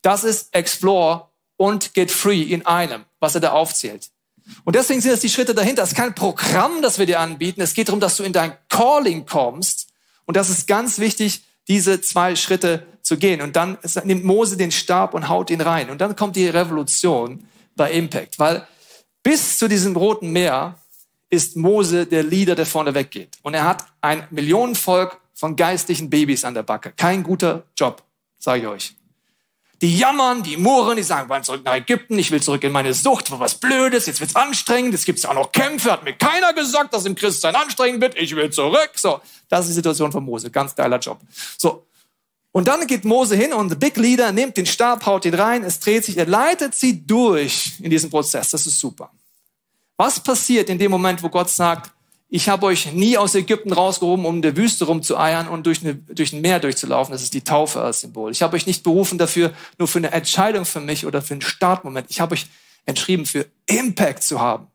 [0.02, 4.10] Das ist Explore und Get Free in einem, was er da aufzählt.
[4.66, 5.84] Und deswegen sind das die Schritte dahinter.
[5.84, 7.62] Es ist kein Programm, das wir dir anbieten.
[7.62, 9.88] Es geht darum, dass du in dein Calling kommst.
[10.26, 13.42] Und das ist ganz wichtig, diese zwei Schritte zu gehen.
[13.42, 15.90] Und dann nimmt Mose den Stab und haut ihn rein.
[15.90, 17.46] Und dann kommt die Revolution
[17.76, 18.68] bei Impact, weil
[19.24, 20.76] bis zu diesem Roten Meer
[21.30, 23.38] ist Mose der Leader, der vorne weggeht.
[23.42, 26.92] Und er hat ein Millionenvolk von geistlichen Babys an der Backe.
[26.92, 28.04] Kein guter Job,
[28.38, 28.96] sage ich euch.
[29.82, 32.94] Die jammern, die murren, die sagen, wann zurück nach Ägypten, ich will zurück in meine
[32.94, 36.54] Sucht, war was Blödes, jetzt wird's anstrengend, jetzt gibt's auch noch Kämpfe, hat mir keiner
[36.54, 38.92] gesagt, dass im Christsein anstrengend wird, ich will zurück.
[38.96, 41.20] So, das ist die Situation von Mose, ganz geiler Job.
[41.58, 41.88] So,
[42.52, 45.64] und dann geht Mose hin und the Big Leader nimmt den Stab, haut ihn rein,
[45.64, 49.10] es dreht sich, er leitet sie durch in diesem Prozess, das ist super.
[49.98, 51.92] Was passiert in dem Moment, wo Gott sagt,
[52.34, 55.96] ich habe euch nie aus Ägypten rausgehoben, um in der Wüste rumzueiern und durch, eine,
[55.96, 57.12] durch ein Meer durchzulaufen.
[57.12, 58.32] Das ist die Taufe als Symbol.
[58.32, 61.42] Ich habe euch nicht berufen dafür, nur für eine Entscheidung für mich oder für einen
[61.42, 62.08] Startmoment.
[62.10, 62.46] Ich habe euch
[62.86, 64.68] entschrieben, für Impact zu haben.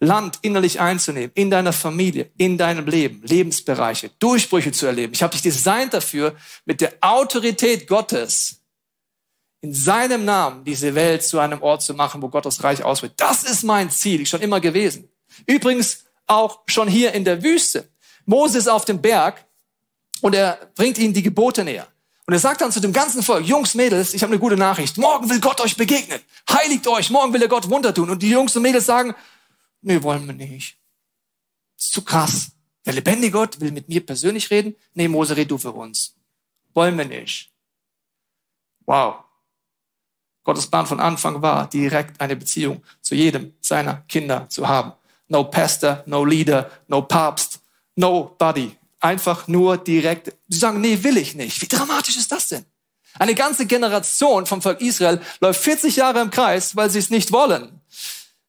[0.00, 5.12] Land innerlich einzunehmen, in deiner Familie, in deinem Leben, Lebensbereiche, Durchbrüche zu erleben.
[5.12, 8.62] Ich habe dich designt dafür, mit der Autorität Gottes
[9.60, 13.20] in seinem Namen diese Welt zu einem Ort zu machen, wo Gottes Reich auswirkt.
[13.20, 15.10] Das ist mein Ziel, schon immer gewesen.
[15.46, 17.88] Übrigens, auch schon hier in der Wüste.
[18.26, 19.44] Moses auf dem Berg
[20.20, 21.88] und er bringt ihnen die Gebote näher.
[22.26, 24.98] Und er sagt dann zu dem ganzen Volk, Jungs, Mädels, ich habe eine gute Nachricht.
[24.98, 26.20] Morgen will Gott euch begegnen.
[26.50, 27.08] Heiligt euch.
[27.08, 28.10] Morgen will er Gott Wunder tun.
[28.10, 29.14] Und die Jungs und Mädels sagen,
[29.80, 30.76] nee, wollen wir nicht.
[31.76, 32.50] Das ist zu krass.
[32.84, 34.76] Der lebendige Gott will mit mir persönlich reden.
[34.92, 36.16] Nee, Mose, red du für uns.
[36.74, 37.50] Wollen wir nicht.
[38.84, 39.24] Wow.
[40.44, 44.92] Gottes Plan von Anfang war, direkt eine Beziehung zu jedem seiner Kinder zu haben
[45.28, 47.60] no pastor, no leader, no Papst,
[47.96, 48.76] nobody.
[49.00, 50.34] Einfach nur direkt.
[50.48, 51.62] Sie sagen, nee, will ich nicht.
[51.62, 52.64] Wie dramatisch ist das denn?
[53.18, 57.32] Eine ganze Generation vom Volk Israel läuft 40 Jahre im Kreis, weil sie es nicht
[57.32, 57.80] wollen.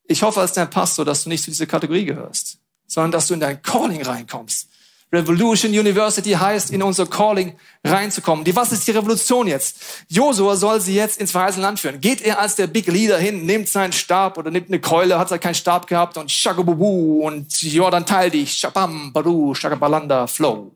[0.06, 3.36] Ich hoffe als dein Pastor, dass du nicht zu dieser Kategorie gehörst, sondern dass du
[3.36, 4.69] in dein Calling reinkommst
[5.12, 8.46] Revolution University heißt, in unser Calling reinzukommen.
[8.46, 9.78] Die, was ist die Revolution jetzt?
[10.08, 12.00] Josua soll sie jetzt ins verheißene Land führen.
[12.00, 15.32] Geht er als der Big Leader hin, nimmt seinen Stab oder nimmt eine Keule, hat
[15.32, 20.72] er keinen Stab gehabt und Shagabubu und Jordan teil dich, Shabam, Baru, Shagabalanda, Flow.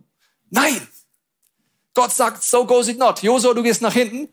[0.50, 0.88] Nein!
[1.94, 3.22] Gott sagt, so goes it not.
[3.22, 4.30] Josua, du gehst nach hinten.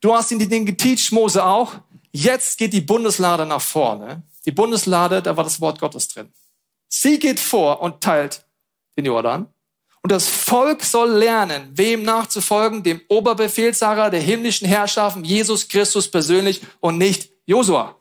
[0.00, 1.74] Du hast ihn die Dinge geteacht, Mose auch.
[2.12, 4.22] Jetzt geht die Bundeslade nach vorne.
[4.44, 6.32] Die Bundeslade, da war das Wort Gottes drin.
[6.88, 8.45] Sie geht vor und teilt
[8.96, 9.48] den Jordan.
[10.02, 16.62] Und das Volk soll lernen, wem nachzufolgen, dem Oberbefehlshaber der himmlischen Herrschaften, Jesus Christus persönlich
[16.80, 17.96] und nicht Josua.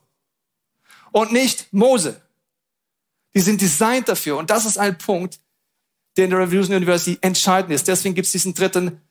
[1.12, 2.21] Und nicht Mose.
[3.34, 4.38] Die sind designt dafür.
[4.38, 5.39] Und das ist ein Punkt,
[6.15, 7.88] der in der Revolution University entscheidend ist.
[7.88, 9.01] Deswegen gibt es diesen dritten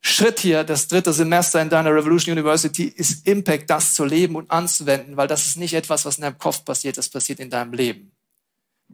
[0.00, 4.50] Schritt hier, das dritte Semester in deiner Revolution University, ist Impact, das zu leben und
[4.50, 7.72] anzuwenden, weil das ist nicht etwas, was in deinem Kopf passiert, das passiert in deinem
[7.72, 8.12] Leben.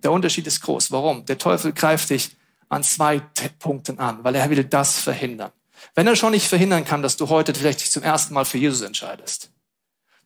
[0.05, 0.93] Der Unterschied ist groß.
[0.93, 1.25] Warum?
[1.25, 2.31] Der Teufel greift dich
[2.69, 3.21] an zwei
[3.59, 5.51] Punkten an, weil er will das verhindern.
[5.95, 8.59] Wenn er schon nicht verhindern kann, dass du heute vielleicht dich zum ersten Mal für
[8.59, 9.51] Jesus entscheidest,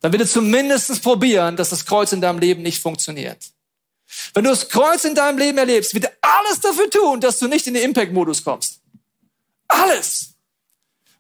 [0.01, 3.38] dann will er zumindest probieren, dass das Kreuz in deinem Leben nicht funktioniert.
[4.35, 7.47] Wenn du das Kreuz in deinem Leben erlebst, wird er alles dafür tun, dass du
[7.47, 8.81] nicht in den Impact-Modus kommst.
[9.67, 10.35] Alles.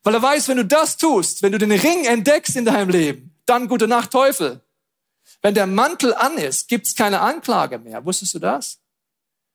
[0.02, 3.34] Weil er weiß, wenn du das tust, wenn du den Ring entdeckst in deinem Leben,
[3.46, 4.60] dann gute Nacht Teufel.
[5.42, 8.04] Wenn der Mantel an ist, gibt es keine Anklage mehr.
[8.04, 8.80] Wusstest du das?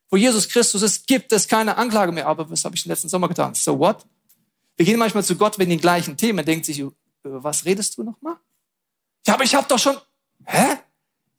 [0.09, 2.27] Wo Jesus Christus ist, gibt es keine Anklage mehr.
[2.27, 3.53] Aber was habe ich den letzten Sommer getan?
[3.55, 4.05] So what?
[4.77, 6.45] Wir gehen manchmal zu Gott wegen den gleichen Themen.
[6.45, 6.83] denkt sich,
[7.23, 8.37] was redest du nochmal?
[9.25, 9.97] Ja, aber ich habe doch schon.
[10.45, 10.77] Hä?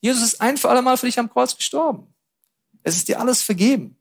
[0.00, 2.06] Jesus ist ein für alle Mal für dich am Kreuz gestorben.
[2.82, 3.96] Es ist dir alles vergeben.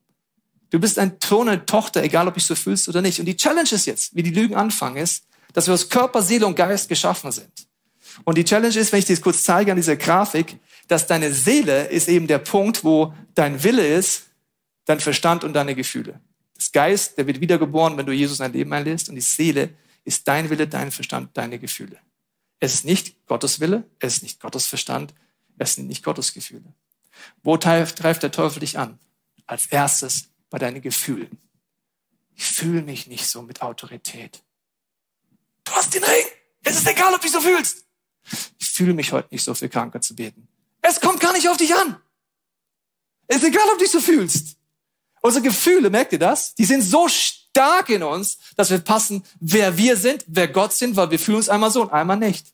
[0.70, 3.20] Du bist ein Sohn, eine Tochter, egal ob ich so fühlst oder nicht.
[3.20, 6.48] Und die Challenge ist jetzt, wie die Lügen anfangen, ist, dass wir aus Körper, Seele
[6.48, 7.68] und Geist geschaffen sind.
[8.24, 11.34] Und die Challenge ist, wenn ich dir das kurz zeige an dieser Grafik, dass deine
[11.34, 14.28] Seele ist eben der Punkt, wo dein Wille ist,
[14.86, 16.20] dein Verstand und deine Gefühle.
[16.56, 19.10] Das Geist, der wird wiedergeboren, wenn du Jesus ein Leben einlässt.
[19.10, 19.74] Und die Seele
[20.04, 21.98] ist dein Wille, dein Verstand, deine Gefühle.
[22.60, 25.14] Es ist nicht Gottes Wille, es ist nicht Gottes Verstand,
[25.58, 26.74] es sind nicht Gottes Gefühle.
[27.42, 29.00] Wo treibt der Teufel dich an?
[29.46, 31.38] Als erstes bei deinen Gefühlen.
[32.36, 34.42] Ich fühle mich nicht so mit Autorität.
[35.64, 36.26] Du hast den Ring.
[36.64, 37.83] Es ist egal, ob du dich so fühlst
[38.74, 40.48] fühle mich heute nicht so für Kranke zu beten.
[40.82, 41.98] Es kommt gar nicht auf dich an.
[43.28, 44.58] Es ist egal, ob du dich so fühlst.
[45.22, 46.56] Unsere Gefühle, merkt ihr das?
[46.56, 50.96] Die sind so stark in uns, dass wir passen, wer wir sind, wer Gott sind,
[50.96, 52.48] weil wir fühlen uns einmal so und einmal nicht.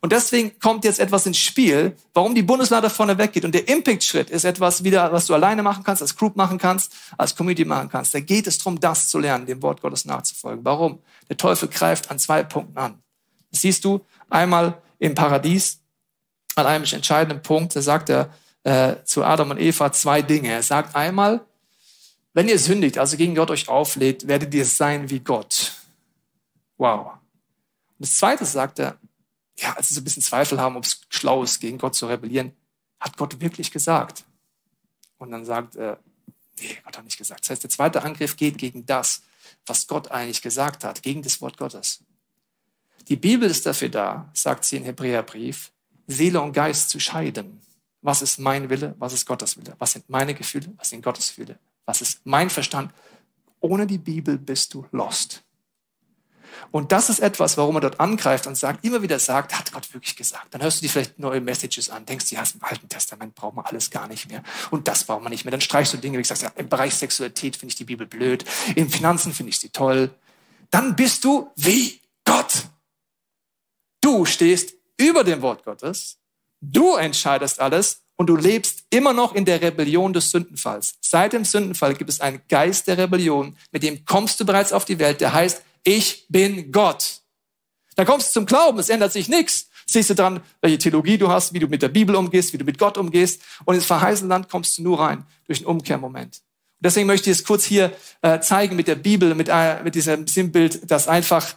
[0.00, 3.44] Und deswegen kommt jetzt etwas ins Spiel, warum die Bundeslade vorne weggeht.
[3.44, 6.92] Und der Impact-Schritt ist etwas wieder, was du alleine machen kannst, als Group machen kannst,
[7.18, 8.14] als Community machen kannst.
[8.14, 10.64] Da geht es darum, das zu lernen, dem Wort Gottes nachzufolgen.
[10.64, 11.00] Warum?
[11.28, 13.02] Der Teufel greift an zwei Punkten an.
[13.50, 14.00] Das siehst du
[14.30, 15.80] einmal im Paradies
[16.54, 17.76] an einem entscheidenden Punkt.
[17.76, 18.32] Da sagt er
[18.64, 20.48] äh, zu Adam und Eva zwei Dinge.
[20.48, 21.44] Er sagt einmal,
[22.32, 25.72] wenn ihr sündigt, also gegen Gott euch auflädt, werdet ihr sein wie Gott.
[26.76, 27.12] Wow.
[27.98, 28.98] Und das Zweite sagt er,
[29.58, 32.06] ja, als sie so ein bisschen Zweifel haben, ob es schlau ist, gegen Gott zu
[32.06, 32.52] rebellieren,
[33.00, 34.24] hat Gott wirklich gesagt.
[35.18, 35.96] und dann sagt, äh,
[36.60, 37.40] nee, Gott hat nicht gesagt.
[37.40, 39.22] Das heißt, der zweite Angriff geht gegen das,
[39.64, 42.02] was Gott eigentlich gesagt hat, gegen das Wort Gottes.
[43.08, 45.72] Die Bibel ist dafür da, sagt sie in Hebräerbrief,
[46.06, 47.60] Seele und Geist zu scheiden.
[48.02, 49.74] Was ist mein Wille, was ist Gottes Wille?
[49.78, 51.58] Was sind meine Gefühle, was sind Gottes Gefühle?
[51.84, 52.92] Was ist mein Verstand?
[53.60, 55.42] Ohne die Bibel bist du lost.
[56.70, 59.92] Und das ist etwas, warum er dort angreift und sagt, immer wieder sagt, hat Gott
[59.92, 60.54] wirklich gesagt.
[60.54, 63.64] Dann hörst du dir vielleicht neue Messages an, denkst, ja, im Alten Testament braucht man
[63.66, 64.42] alles gar nicht mehr.
[64.70, 65.52] Und das braucht man nicht mehr.
[65.52, 68.44] Dann streichst du Dinge, wie gesagt, ja, im Bereich Sexualität finde ich die Bibel blöd,
[68.74, 70.10] in Finanzen finde ich sie toll.
[70.70, 72.68] Dann bist du wie Gott.
[74.06, 76.18] Du stehst über dem Wort Gottes.
[76.60, 80.94] Du entscheidest alles und du lebst immer noch in der Rebellion des Sündenfalls.
[81.00, 84.84] Seit dem Sündenfall gibt es einen Geist der Rebellion, mit dem kommst du bereits auf
[84.84, 87.22] die Welt, der heißt, ich bin Gott.
[87.96, 89.70] Da kommst du zum Glauben, es ändert sich nichts.
[89.86, 92.64] Siehst du dran, welche Theologie du hast, wie du mit der Bibel umgehst, wie du
[92.64, 93.42] mit Gott umgehst.
[93.64, 96.36] Und ins verheißene Land kommst du nur rein durch einen Umkehrmoment.
[96.36, 97.90] Und deswegen möchte ich es kurz hier
[98.22, 101.56] äh, zeigen mit der Bibel, mit, äh, mit diesem Sinnbild, dass einfach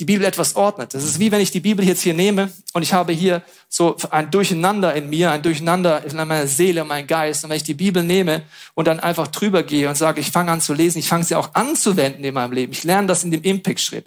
[0.00, 0.94] die Bibel etwas ordnet.
[0.94, 3.96] Das ist wie wenn ich die Bibel jetzt hier nehme und ich habe hier so
[4.10, 7.44] ein Durcheinander in mir, ein Durcheinander in meiner Seele, mein Geist.
[7.44, 8.42] Und wenn ich die Bibel nehme
[8.74, 11.34] und dann einfach drüber gehe und sage, ich fange an zu lesen, ich fange sie
[11.34, 12.72] auch anzuwenden in meinem Leben.
[12.72, 14.06] Ich lerne das in dem Impact-Schritt.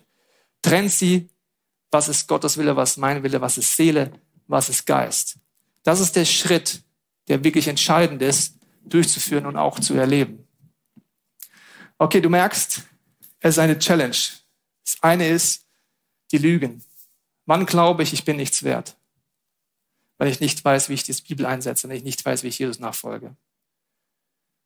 [0.63, 1.29] Trennt sie,
[1.91, 4.11] was ist Gottes Wille, was ist mein Wille, was ist Seele,
[4.47, 5.35] was ist Geist.
[5.83, 6.81] Das ist der Schritt,
[7.27, 10.47] der wirklich entscheidend ist, durchzuführen und auch zu erleben.
[11.99, 12.81] Okay, du merkst,
[13.41, 14.15] es ist eine Challenge.
[14.83, 15.63] Das eine ist,
[16.33, 16.83] die Lügen.
[17.45, 18.97] Wann glaube ich, ich bin nichts wert?
[20.17, 22.59] Weil ich nicht weiß, wie ich die Bibel einsetze, wenn ich nicht weiß, wie ich
[22.59, 23.35] Jesus nachfolge.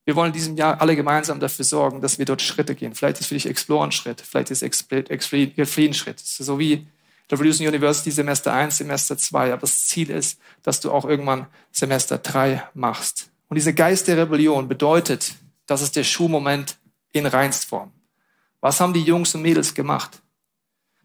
[0.06, 2.96] Wir wollen in diesem Jahr alle gemeinsam dafür sorgen, dass wir dort Schritte gehen.
[2.96, 6.20] Vielleicht ist für dich Explore ein Schritt, vielleicht ist Explore ein Schritt.
[6.20, 6.88] So wie
[7.30, 9.52] Revolution University Semester 1, Semester 2.
[9.52, 13.30] Aber das Ziel ist, dass du auch irgendwann Semester 3 machst.
[13.50, 16.78] Und dieser Geist der Rebellion bedeutet, das ist der Schuhmoment
[17.12, 17.92] in Reinstform.
[18.62, 20.22] Was haben die Jungs und Mädels gemacht?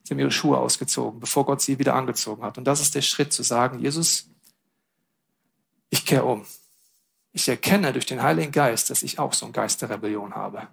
[0.02, 2.58] Sie haben ihre Schuhe ausgezogen, bevor Gott sie wieder angezogen hat.
[2.58, 4.28] Und das ist der Schritt zu sagen, Jesus,
[5.90, 6.44] ich kehre um.
[7.32, 10.68] Ich erkenne durch den Heiligen Geist, dass ich auch so einen Geist der Rebellion habe.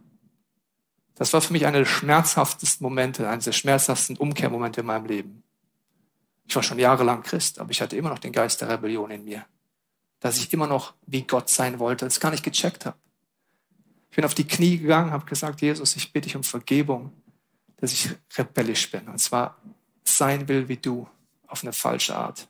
[1.15, 5.43] Das war für mich einer der schmerzhaftesten Momente, eines der schmerzhaftesten Umkehrmomente in meinem Leben.
[6.47, 9.25] Ich war schon jahrelang Christ, aber ich hatte immer noch den Geist der Rebellion in
[9.25, 9.45] mir.
[10.19, 12.97] Dass ich immer noch wie Gott sein wollte, das gar nicht gecheckt habe.
[14.09, 17.13] Ich bin auf die Knie gegangen, habe gesagt, Jesus, ich bitte dich um Vergebung
[17.79, 19.07] dass ich rebellisch bin.
[19.07, 19.57] Und zwar
[20.03, 21.07] sein will wie du,
[21.47, 22.47] auf eine falsche Art.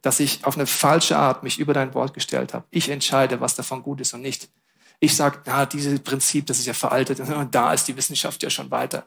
[0.00, 2.66] Dass ich auf eine falsche Art mich über dein Wort gestellt habe.
[2.70, 4.48] Ich entscheide, was davon gut ist und nicht.
[5.00, 8.50] Ich sage, na, dieses Prinzip, das ist ja veraltet und da ist die Wissenschaft ja
[8.50, 9.06] schon weiter.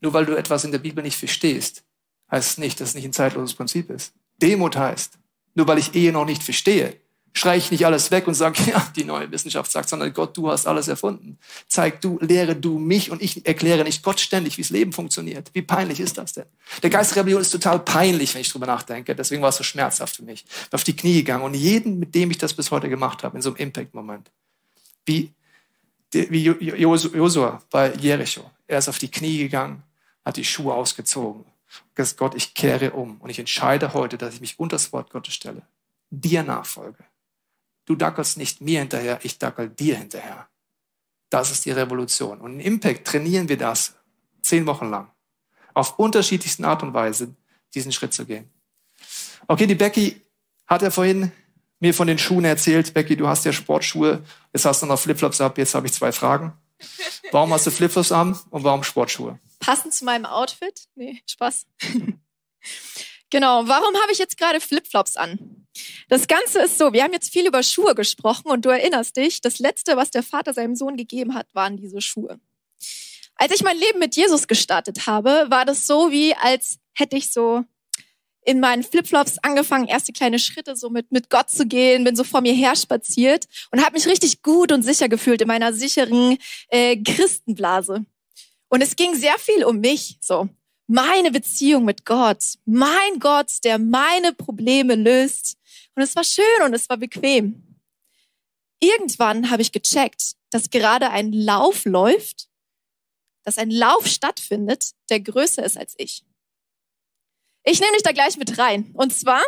[0.00, 1.84] Nur weil du etwas in der Bibel nicht verstehst,
[2.30, 4.14] heißt es nicht, dass es nicht ein zeitloses Prinzip ist.
[4.38, 5.18] Demut heißt,
[5.54, 7.00] nur weil ich Ehe noch nicht verstehe,
[7.34, 10.50] schreie ich nicht alles weg und sage, ja, die neue Wissenschaft sagt, sondern Gott, du
[10.50, 11.38] hast alles erfunden.
[11.66, 15.50] Zeig du, lehre du mich und ich erkläre nicht Gott ständig, wie das Leben funktioniert.
[15.54, 16.46] Wie peinlich ist das denn?
[16.82, 19.14] Der Geist der Rebellion ist total peinlich, wenn ich drüber nachdenke.
[19.14, 20.44] Deswegen war es so schmerzhaft für mich.
[20.44, 23.22] Ich bin auf die Knie gegangen und jeden, mit dem ich das bis heute gemacht
[23.22, 24.30] habe, in so einem Impact-Moment.
[25.06, 25.32] Wie,
[26.12, 28.50] wie Josua bei Jericho.
[28.66, 29.82] Er ist auf die Knie gegangen,
[30.24, 31.44] hat die Schuhe ausgezogen.
[32.16, 35.32] Gott, ich kehre um und ich entscheide heute, dass ich mich unter das Wort Gottes
[35.32, 35.62] stelle,
[36.10, 37.02] dir nachfolge
[37.84, 40.48] Du dackelst nicht mir hinterher, ich dackel dir hinterher.
[41.30, 42.40] Das ist die Revolution.
[42.40, 43.94] Und in Impact trainieren wir das
[44.42, 45.10] zehn Wochen lang.
[45.74, 47.34] Auf unterschiedlichsten Art und Weise
[47.74, 48.50] diesen Schritt zu gehen.
[49.48, 50.20] Okay, die Becky
[50.66, 51.32] hat ja vorhin
[51.80, 52.94] mir von den Schuhen erzählt.
[52.94, 54.22] Becky, du hast ja Sportschuhe.
[54.52, 55.58] Jetzt hast du noch Flipflops ab.
[55.58, 56.52] Jetzt habe ich zwei Fragen.
[57.30, 59.38] Warum hast du Flipflops an und warum Sportschuhe?
[59.58, 60.88] Passend zu meinem Outfit?
[60.94, 61.66] Nee, Spaß.
[63.30, 63.66] genau.
[63.66, 65.61] Warum habe ich jetzt gerade Flipflops an?
[66.08, 69.40] Das Ganze ist so, wir haben jetzt viel über Schuhe gesprochen und du erinnerst dich,
[69.40, 72.38] das Letzte, was der Vater seinem Sohn gegeben hat, waren diese Schuhe.
[73.36, 77.32] Als ich mein Leben mit Jesus gestartet habe, war das so, wie als hätte ich
[77.32, 77.64] so
[78.44, 82.24] in meinen Flipflops angefangen, erste kleine Schritte so mit, mit Gott zu gehen, bin so
[82.24, 86.38] vor mir her spaziert und habe mich richtig gut und sicher gefühlt in meiner sicheren
[86.68, 88.04] äh, Christenblase.
[88.68, 90.48] Und es ging sehr viel um mich, so
[90.86, 95.56] meine Beziehung mit Gott, mein Gott, der meine Probleme löst,
[95.94, 97.78] und es war schön und es war bequem.
[98.80, 102.48] Irgendwann habe ich gecheckt, dass gerade ein Lauf läuft,
[103.44, 106.24] dass ein Lauf stattfindet, der größer ist als ich.
[107.64, 108.90] Ich nehme dich da gleich mit rein.
[108.94, 109.42] Und zwar,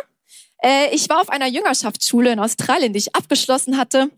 [0.63, 4.09] äh, ich war auf einer Jüngerschaftsschule in Australien, die ich abgeschlossen hatte.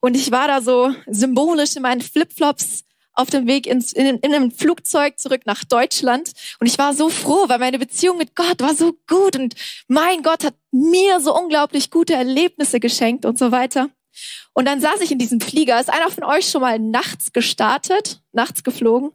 [0.00, 4.34] Und ich war da so symbolisch in meinen Flipflops auf dem Weg ins, in, in
[4.34, 6.32] einem Flugzeug zurück nach Deutschland.
[6.58, 9.54] Und ich war so froh, weil meine Beziehung mit Gott war so gut und
[9.88, 13.88] mein Gott hat mir so unglaublich gute Erlebnisse geschenkt und so weiter.
[14.52, 15.80] Und dann saß ich in diesem Flieger.
[15.80, 19.12] Ist einer von euch schon mal nachts gestartet, nachts geflogen?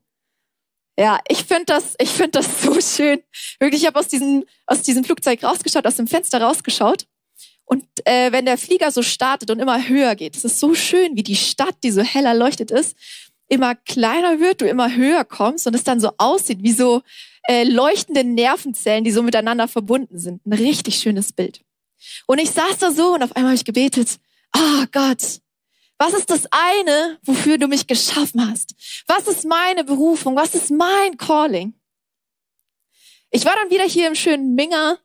[0.98, 3.24] Ja, ich finde das, ich finde das so schön.
[3.60, 7.06] Wirklich, ich habe aus diesem, aus diesem Flugzeug rausgeschaut, aus dem Fenster rausgeschaut.
[7.64, 11.16] Und äh, wenn der Flieger so startet und immer höher geht, es ist so schön,
[11.16, 12.98] wie die Stadt, die so hell erleuchtet ist,
[13.50, 17.02] immer kleiner wird, du immer höher kommst und es dann so aussieht wie so
[17.48, 20.46] äh, leuchtende Nervenzellen, die so miteinander verbunden sind.
[20.46, 21.62] Ein richtig schönes Bild.
[22.28, 24.20] Und ich saß da so und auf einmal habe ich gebetet,
[24.52, 25.42] ah oh Gott,
[25.98, 29.04] was ist das eine, wofür du mich geschaffen hast?
[29.08, 30.36] Was ist meine Berufung?
[30.36, 31.74] Was ist mein Calling?
[33.32, 34.98] Ich war dann wieder hier im schönen Minger,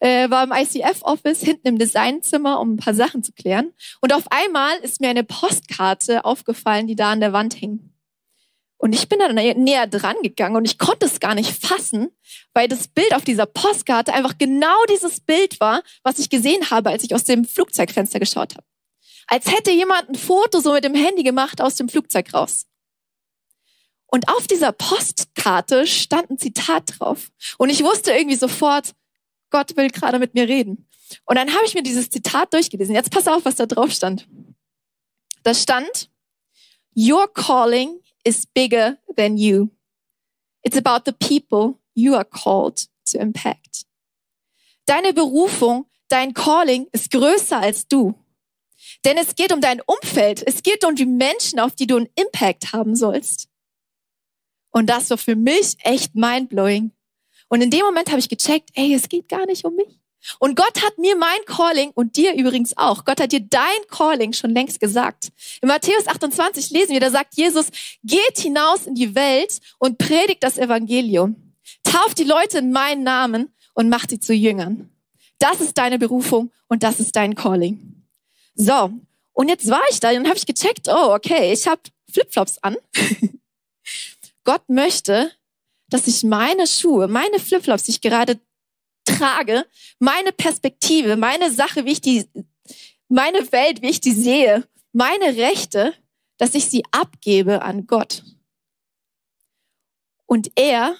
[0.00, 3.72] äh, war im ICF-Office hinten im Designzimmer, um ein paar Sachen zu klären.
[4.00, 7.90] Und auf einmal ist mir eine Postkarte aufgefallen, die da an der Wand hing.
[8.78, 12.08] Und ich bin dann näher dran gegangen und ich konnte es gar nicht fassen,
[12.54, 16.88] weil das Bild auf dieser Postkarte einfach genau dieses Bild war, was ich gesehen habe,
[16.88, 18.66] als ich aus dem Flugzeugfenster geschaut habe.
[19.26, 22.66] Als hätte jemand ein Foto so mit dem Handy gemacht aus dem Flugzeug raus.
[24.06, 27.30] Und auf dieser Postkarte stand ein Zitat drauf.
[27.58, 28.94] Und ich wusste irgendwie sofort,
[29.50, 30.88] Gott will gerade mit mir reden.
[31.24, 32.94] Und dann habe ich mir dieses Zitat durchgelesen.
[32.94, 34.28] Jetzt pass auf, was da drauf stand.
[35.42, 36.10] Da stand,
[36.96, 39.70] Your calling is bigger than you.
[40.62, 43.86] It's about the people you are called to impact.
[44.86, 48.14] Deine Berufung, dein Calling ist größer als du.
[49.04, 50.42] Denn es geht um dein Umfeld.
[50.46, 53.48] Es geht um die Menschen, auf die du einen Impact haben sollst.
[54.70, 56.92] Und das war für mich echt mindblowing.
[57.50, 59.98] Und in dem Moment habe ich gecheckt, ey, es geht gar nicht um mich.
[60.38, 63.04] Und Gott hat mir mein Calling und dir übrigens auch.
[63.04, 65.30] Gott hat dir dein Calling schon längst gesagt.
[65.60, 67.68] In Matthäus 28 lesen wir, da sagt Jesus,
[68.04, 71.54] geht hinaus in die Welt und predigt das Evangelium.
[71.82, 74.90] Tauft die Leute in meinen Namen und macht sie zu Jüngern.
[75.38, 78.06] Das ist deine Berufung und das ist dein Calling.
[78.54, 78.92] So,
[79.32, 81.80] und jetzt war ich da und habe ich gecheckt, oh, okay, ich habe
[82.12, 82.76] Flipflops an.
[84.44, 85.32] Gott möchte,
[85.90, 88.40] dass ich meine Schuhe, meine Flipflops, die ich gerade
[89.04, 89.66] trage,
[89.98, 92.26] meine Perspektive, meine Sache, wie ich die,
[93.08, 95.94] meine Welt, wie ich die sehe, meine Rechte,
[96.38, 98.22] dass ich sie abgebe an Gott.
[100.26, 100.96] Und er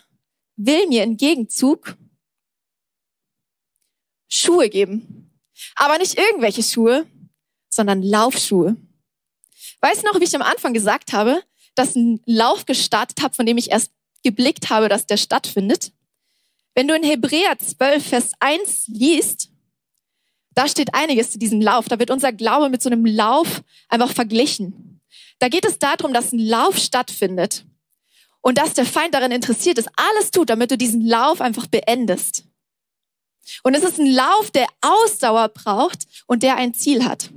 [0.56, 1.96] will mir im Gegenzug
[4.28, 5.30] Schuhe geben.
[5.76, 7.06] Aber nicht irgendwelche Schuhe,
[7.68, 8.76] sondern Laufschuhe.
[9.80, 11.42] Weißt du noch, wie ich am Anfang gesagt habe,
[11.74, 13.92] dass ein Lauf gestartet habe, von dem ich erst
[14.22, 15.92] geblickt habe, dass der stattfindet?
[16.74, 19.50] Wenn du in Hebräer 12, Vers 1 liest,
[20.52, 21.88] da steht einiges zu diesem Lauf.
[21.88, 25.00] Da wird unser Glaube mit so einem Lauf einfach verglichen.
[25.38, 27.64] Da geht es darum, dass ein Lauf stattfindet
[28.40, 32.44] und dass der Feind daran interessiert ist, alles tut, damit du diesen Lauf einfach beendest.
[33.62, 37.30] Und es ist ein Lauf, der Ausdauer braucht und der ein Ziel hat.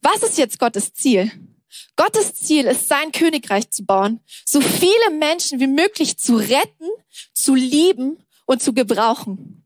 [0.00, 1.30] Was ist jetzt Gottes Ziel?
[1.96, 6.88] Gottes Ziel ist, sein Königreich zu bauen, so viele Menschen wie möglich zu retten,
[7.32, 9.64] zu lieben und zu gebrauchen.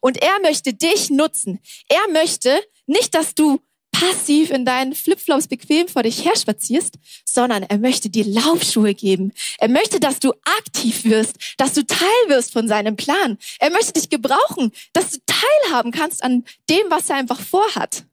[0.00, 1.60] Und er möchte dich nutzen.
[1.88, 3.60] Er möchte nicht, dass du
[3.92, 9.32] passiv in deinen Flipflops bequem vor dich her spazierst, sondern er möchte dir Laufschuhe geben.
[9.58, 13.38] Er möchte, dass du aktiv wirst, dass du Teil wirst von seinem Plan.
[13.60, 18.04] Er möchte dich gebrauchen, dass du teilhaben kannst an dem, was er einfach vorhat.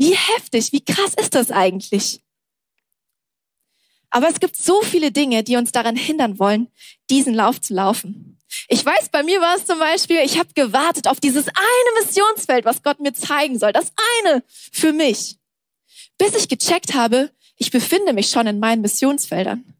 [0.00, 2.22] Wie heftig, wie krass ist das eigentlich?
[4.08, 6.68] Aber es gibt so viele Dinge, die uns daran hindern wollen,
[7.10, 8.38] diesen Lauf zu laufen.
[8.68, 12.64] Ich weiß, bei mir war es zum Beispiel, ich habe gewartet auf dieses eine Missionsfeld,
[12.64, 13.74] was Gott mir zeigen soll.
[13.74, 13.92] Das
[14.24, 15.36] eine für mich.
[16.16, 19.74] Bis ich gecheckt habe, ich befinde mich schon in meinen Missionsfeldern.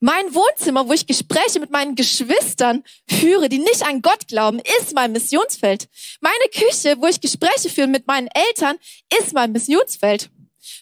[0.00, 4.94] Mein Wohnzimmer, wo ich Gespräche mit meinen Geschwistern führe, die nicht an Gott glauben, ist
[4.94, 5.88] mein Missionsfeld.
[6.20, 8.76] Meine Küche, wo ich Gespräche führe mit meinen Eltern,
[9.20, 10.30] ist mein Missionsfeld.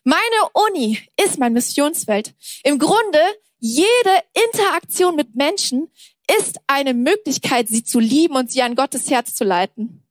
[0.04, 0.20] Meine
[0.52, 2.34] Uni ist mein Missionsfeld.
[2.64, 3.20] Im Grunde,
[3.58, 5.88] jede Interaktion mit Menschen
[6.38, 10.02] ist eine Möglichkeit, sie zu lieben und sie an Gottes Herz zu leiten.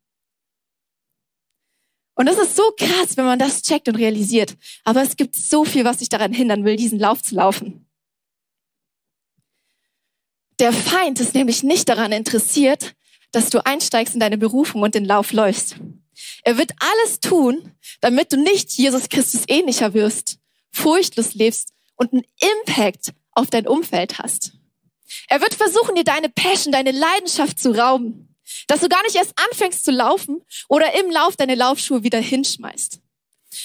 [2.16, 4.56] Und das ist so krass, wenn man das checkt und realisiert.
[4.84, 7.88] Aber es gibt so viel, was sich daran hindern will, diesen Lauf zu laufen.
[10.62, 12.94] Der Feind ist nämlich nicht daran interessiert,
[13.32, 15.78] dass du einsteigst in deine Berufung und den Lauf läufst.
[16.44, 20.38] Er wird alles tun, damit du nicht Jesus Christus ähnlicher wirst,
[20.70, 22.28] furchtlos lebst und einen
[22.60, 24.52] Impact auf dein Umfeld hast.
[25.30, 28.36] Er wird versuchen, dir deine Passion, deine Leidenschaft zu rauben,
[28.68, 33.00] dass du gar nicht erst anfängst zu laufen oder im Lauf deine Laufschuhe wieder hinschmeißt.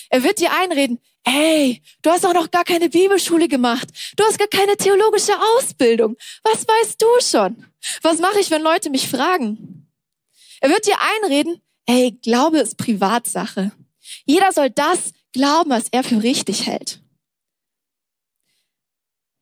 [0.08, 0.98] Er wird dir einreden,
[1.28, 3.88] Ey, du hast auch noch gar keine Bibelschule gemacht.
[4.16, 6.16] Du hast gar keine theologische Ausbildung.
[6.44, 7.66] Was weißt du schon?
[8.02, 9.90] Was mache ich, wenn Leute mich fragen?
[10.60, 13.72] Er wird dir einreden, ey, Glaube ist Privatsache.
[14.24, 17.00] Jeder soll das glauben, was er für richtig hält.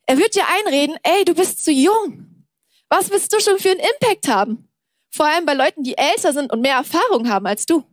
[0.06, 2.46] Er wird dir einreden, ey, du bist zu jung.
[2.88, 4.70] Was willst du schon für einen Impact haben?
[5.10, 7.84] Vor allem bei Leuten, die älter sind und mehr Erfahrung haben als du.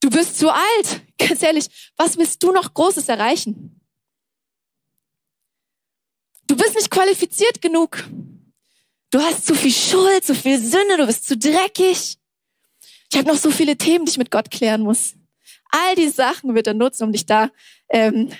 [0.00, 1.03] Du bist zu alt.
[1.18, 3.80] Ganz ehrlich, was willst du noch Großes erreichen?
[6.46, 8.04] Du bist nicht qualifiziert genug.
[9.10, 12.18] Du hast zu viel Schuld, zu viel Sünde, du bist zu dreckig.
[13.10, 15.14] Ich habe noch so viele Themen, die ich mit Gott klären muss.
[15.70, 17.50] All die Sachen wird er nutzen, um dich da
[17.88, 18.30] ähm,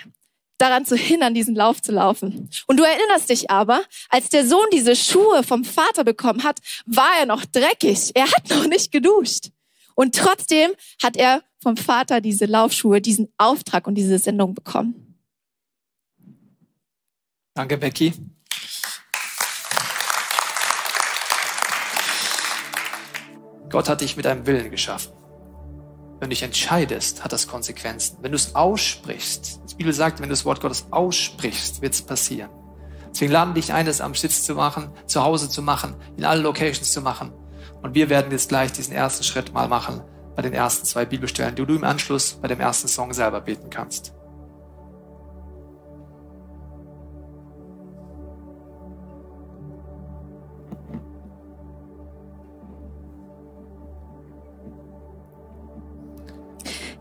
[0.57, 2.49] daran zu hindern, diesen Lauf zu laufen.
[2.67, 7.11] Und du erinnerst dich aber, als der Sohn diese Schuhe vom Vater bekommen hat, war
[7.19, 8.11] er noch dreckig.
[8.13, 9.49] Er hat noch nicht geduscht.
[9.95, 10.71] Und trotzdem
[11.01, 15.17] hat er vom Vater diese Laufschuhe, diesen Auftrag und diese Sendung bekommen.
[17.55, 18.13] Danke, Becky.
[23.71, 25.11] Gott hat dich mit einem Willen geschaffen.
[26.19, 28.17] Wenn du dich entscheidest, hat das Konsequenzen.
[28.21, 32.03] Wenn du es aussprichst, die Bibel sagt, wenn du das Wort Gottes aussprichst, wird es
[32.03, 32.51] passieren.
[33.09, 36.43] Deswegen laden dich ein, das am Sitz zu machen, zu Hause zu machen, in allen
[36.43, 37.33] Locations zu machen.
[37.81, 40.03] Und wir werden jetzt gleich diesen ersten Schritt mal machen
[40.35, 43.69] bei den ersten zwei Bibelstellen, die du im Anschluss bei dem ersten Song selber beten
[43.69, 44.13] kannst.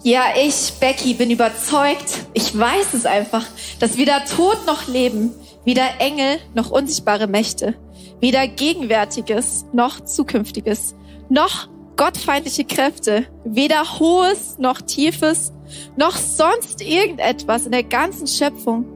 [0.07, 3.47] Ja, ich, Becky, bin überzeugt, ich weiß es einfach,
[3.81, 5.33] dass weder Tod noch Leben,
[5.65, 7.75] weder Engel noch unsichtbare Mächte,
[8.21, 10.95] weder Gegenwärtiges noch Zukünftiges,
[11.31, 15.53] noch gottfeindliche Kräfte, weder Hohes noch Tiefes,
[15.97, 18.87] noch sonst irgendetwas in der ganzen Schöpfung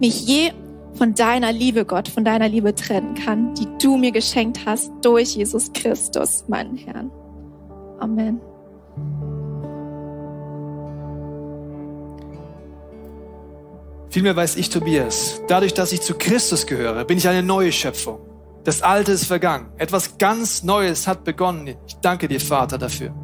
[0.00, 0.52] mich je
[0.94, 5.36] von deiner Liebe, Gott, von deiner Liebe trennen kann, die du mir geschenkt hast durch
[5.36, 7.10] Jesus Christus, meinen Herrn.
[8.00, 8.40] Amen.
[14.10, 18.27] Vielmehr weiß ich, Tobias, dadurch, dass ich zu Christus gehöre, bin ich eine neue Schöpfung.
[18.68, 19.68] Das Alte ist vergangen.
[19.78, 21.74] Etwas ganz Neues hat begonnen.
[21.86, 23.14] Ich danke dir, Vater, dafür.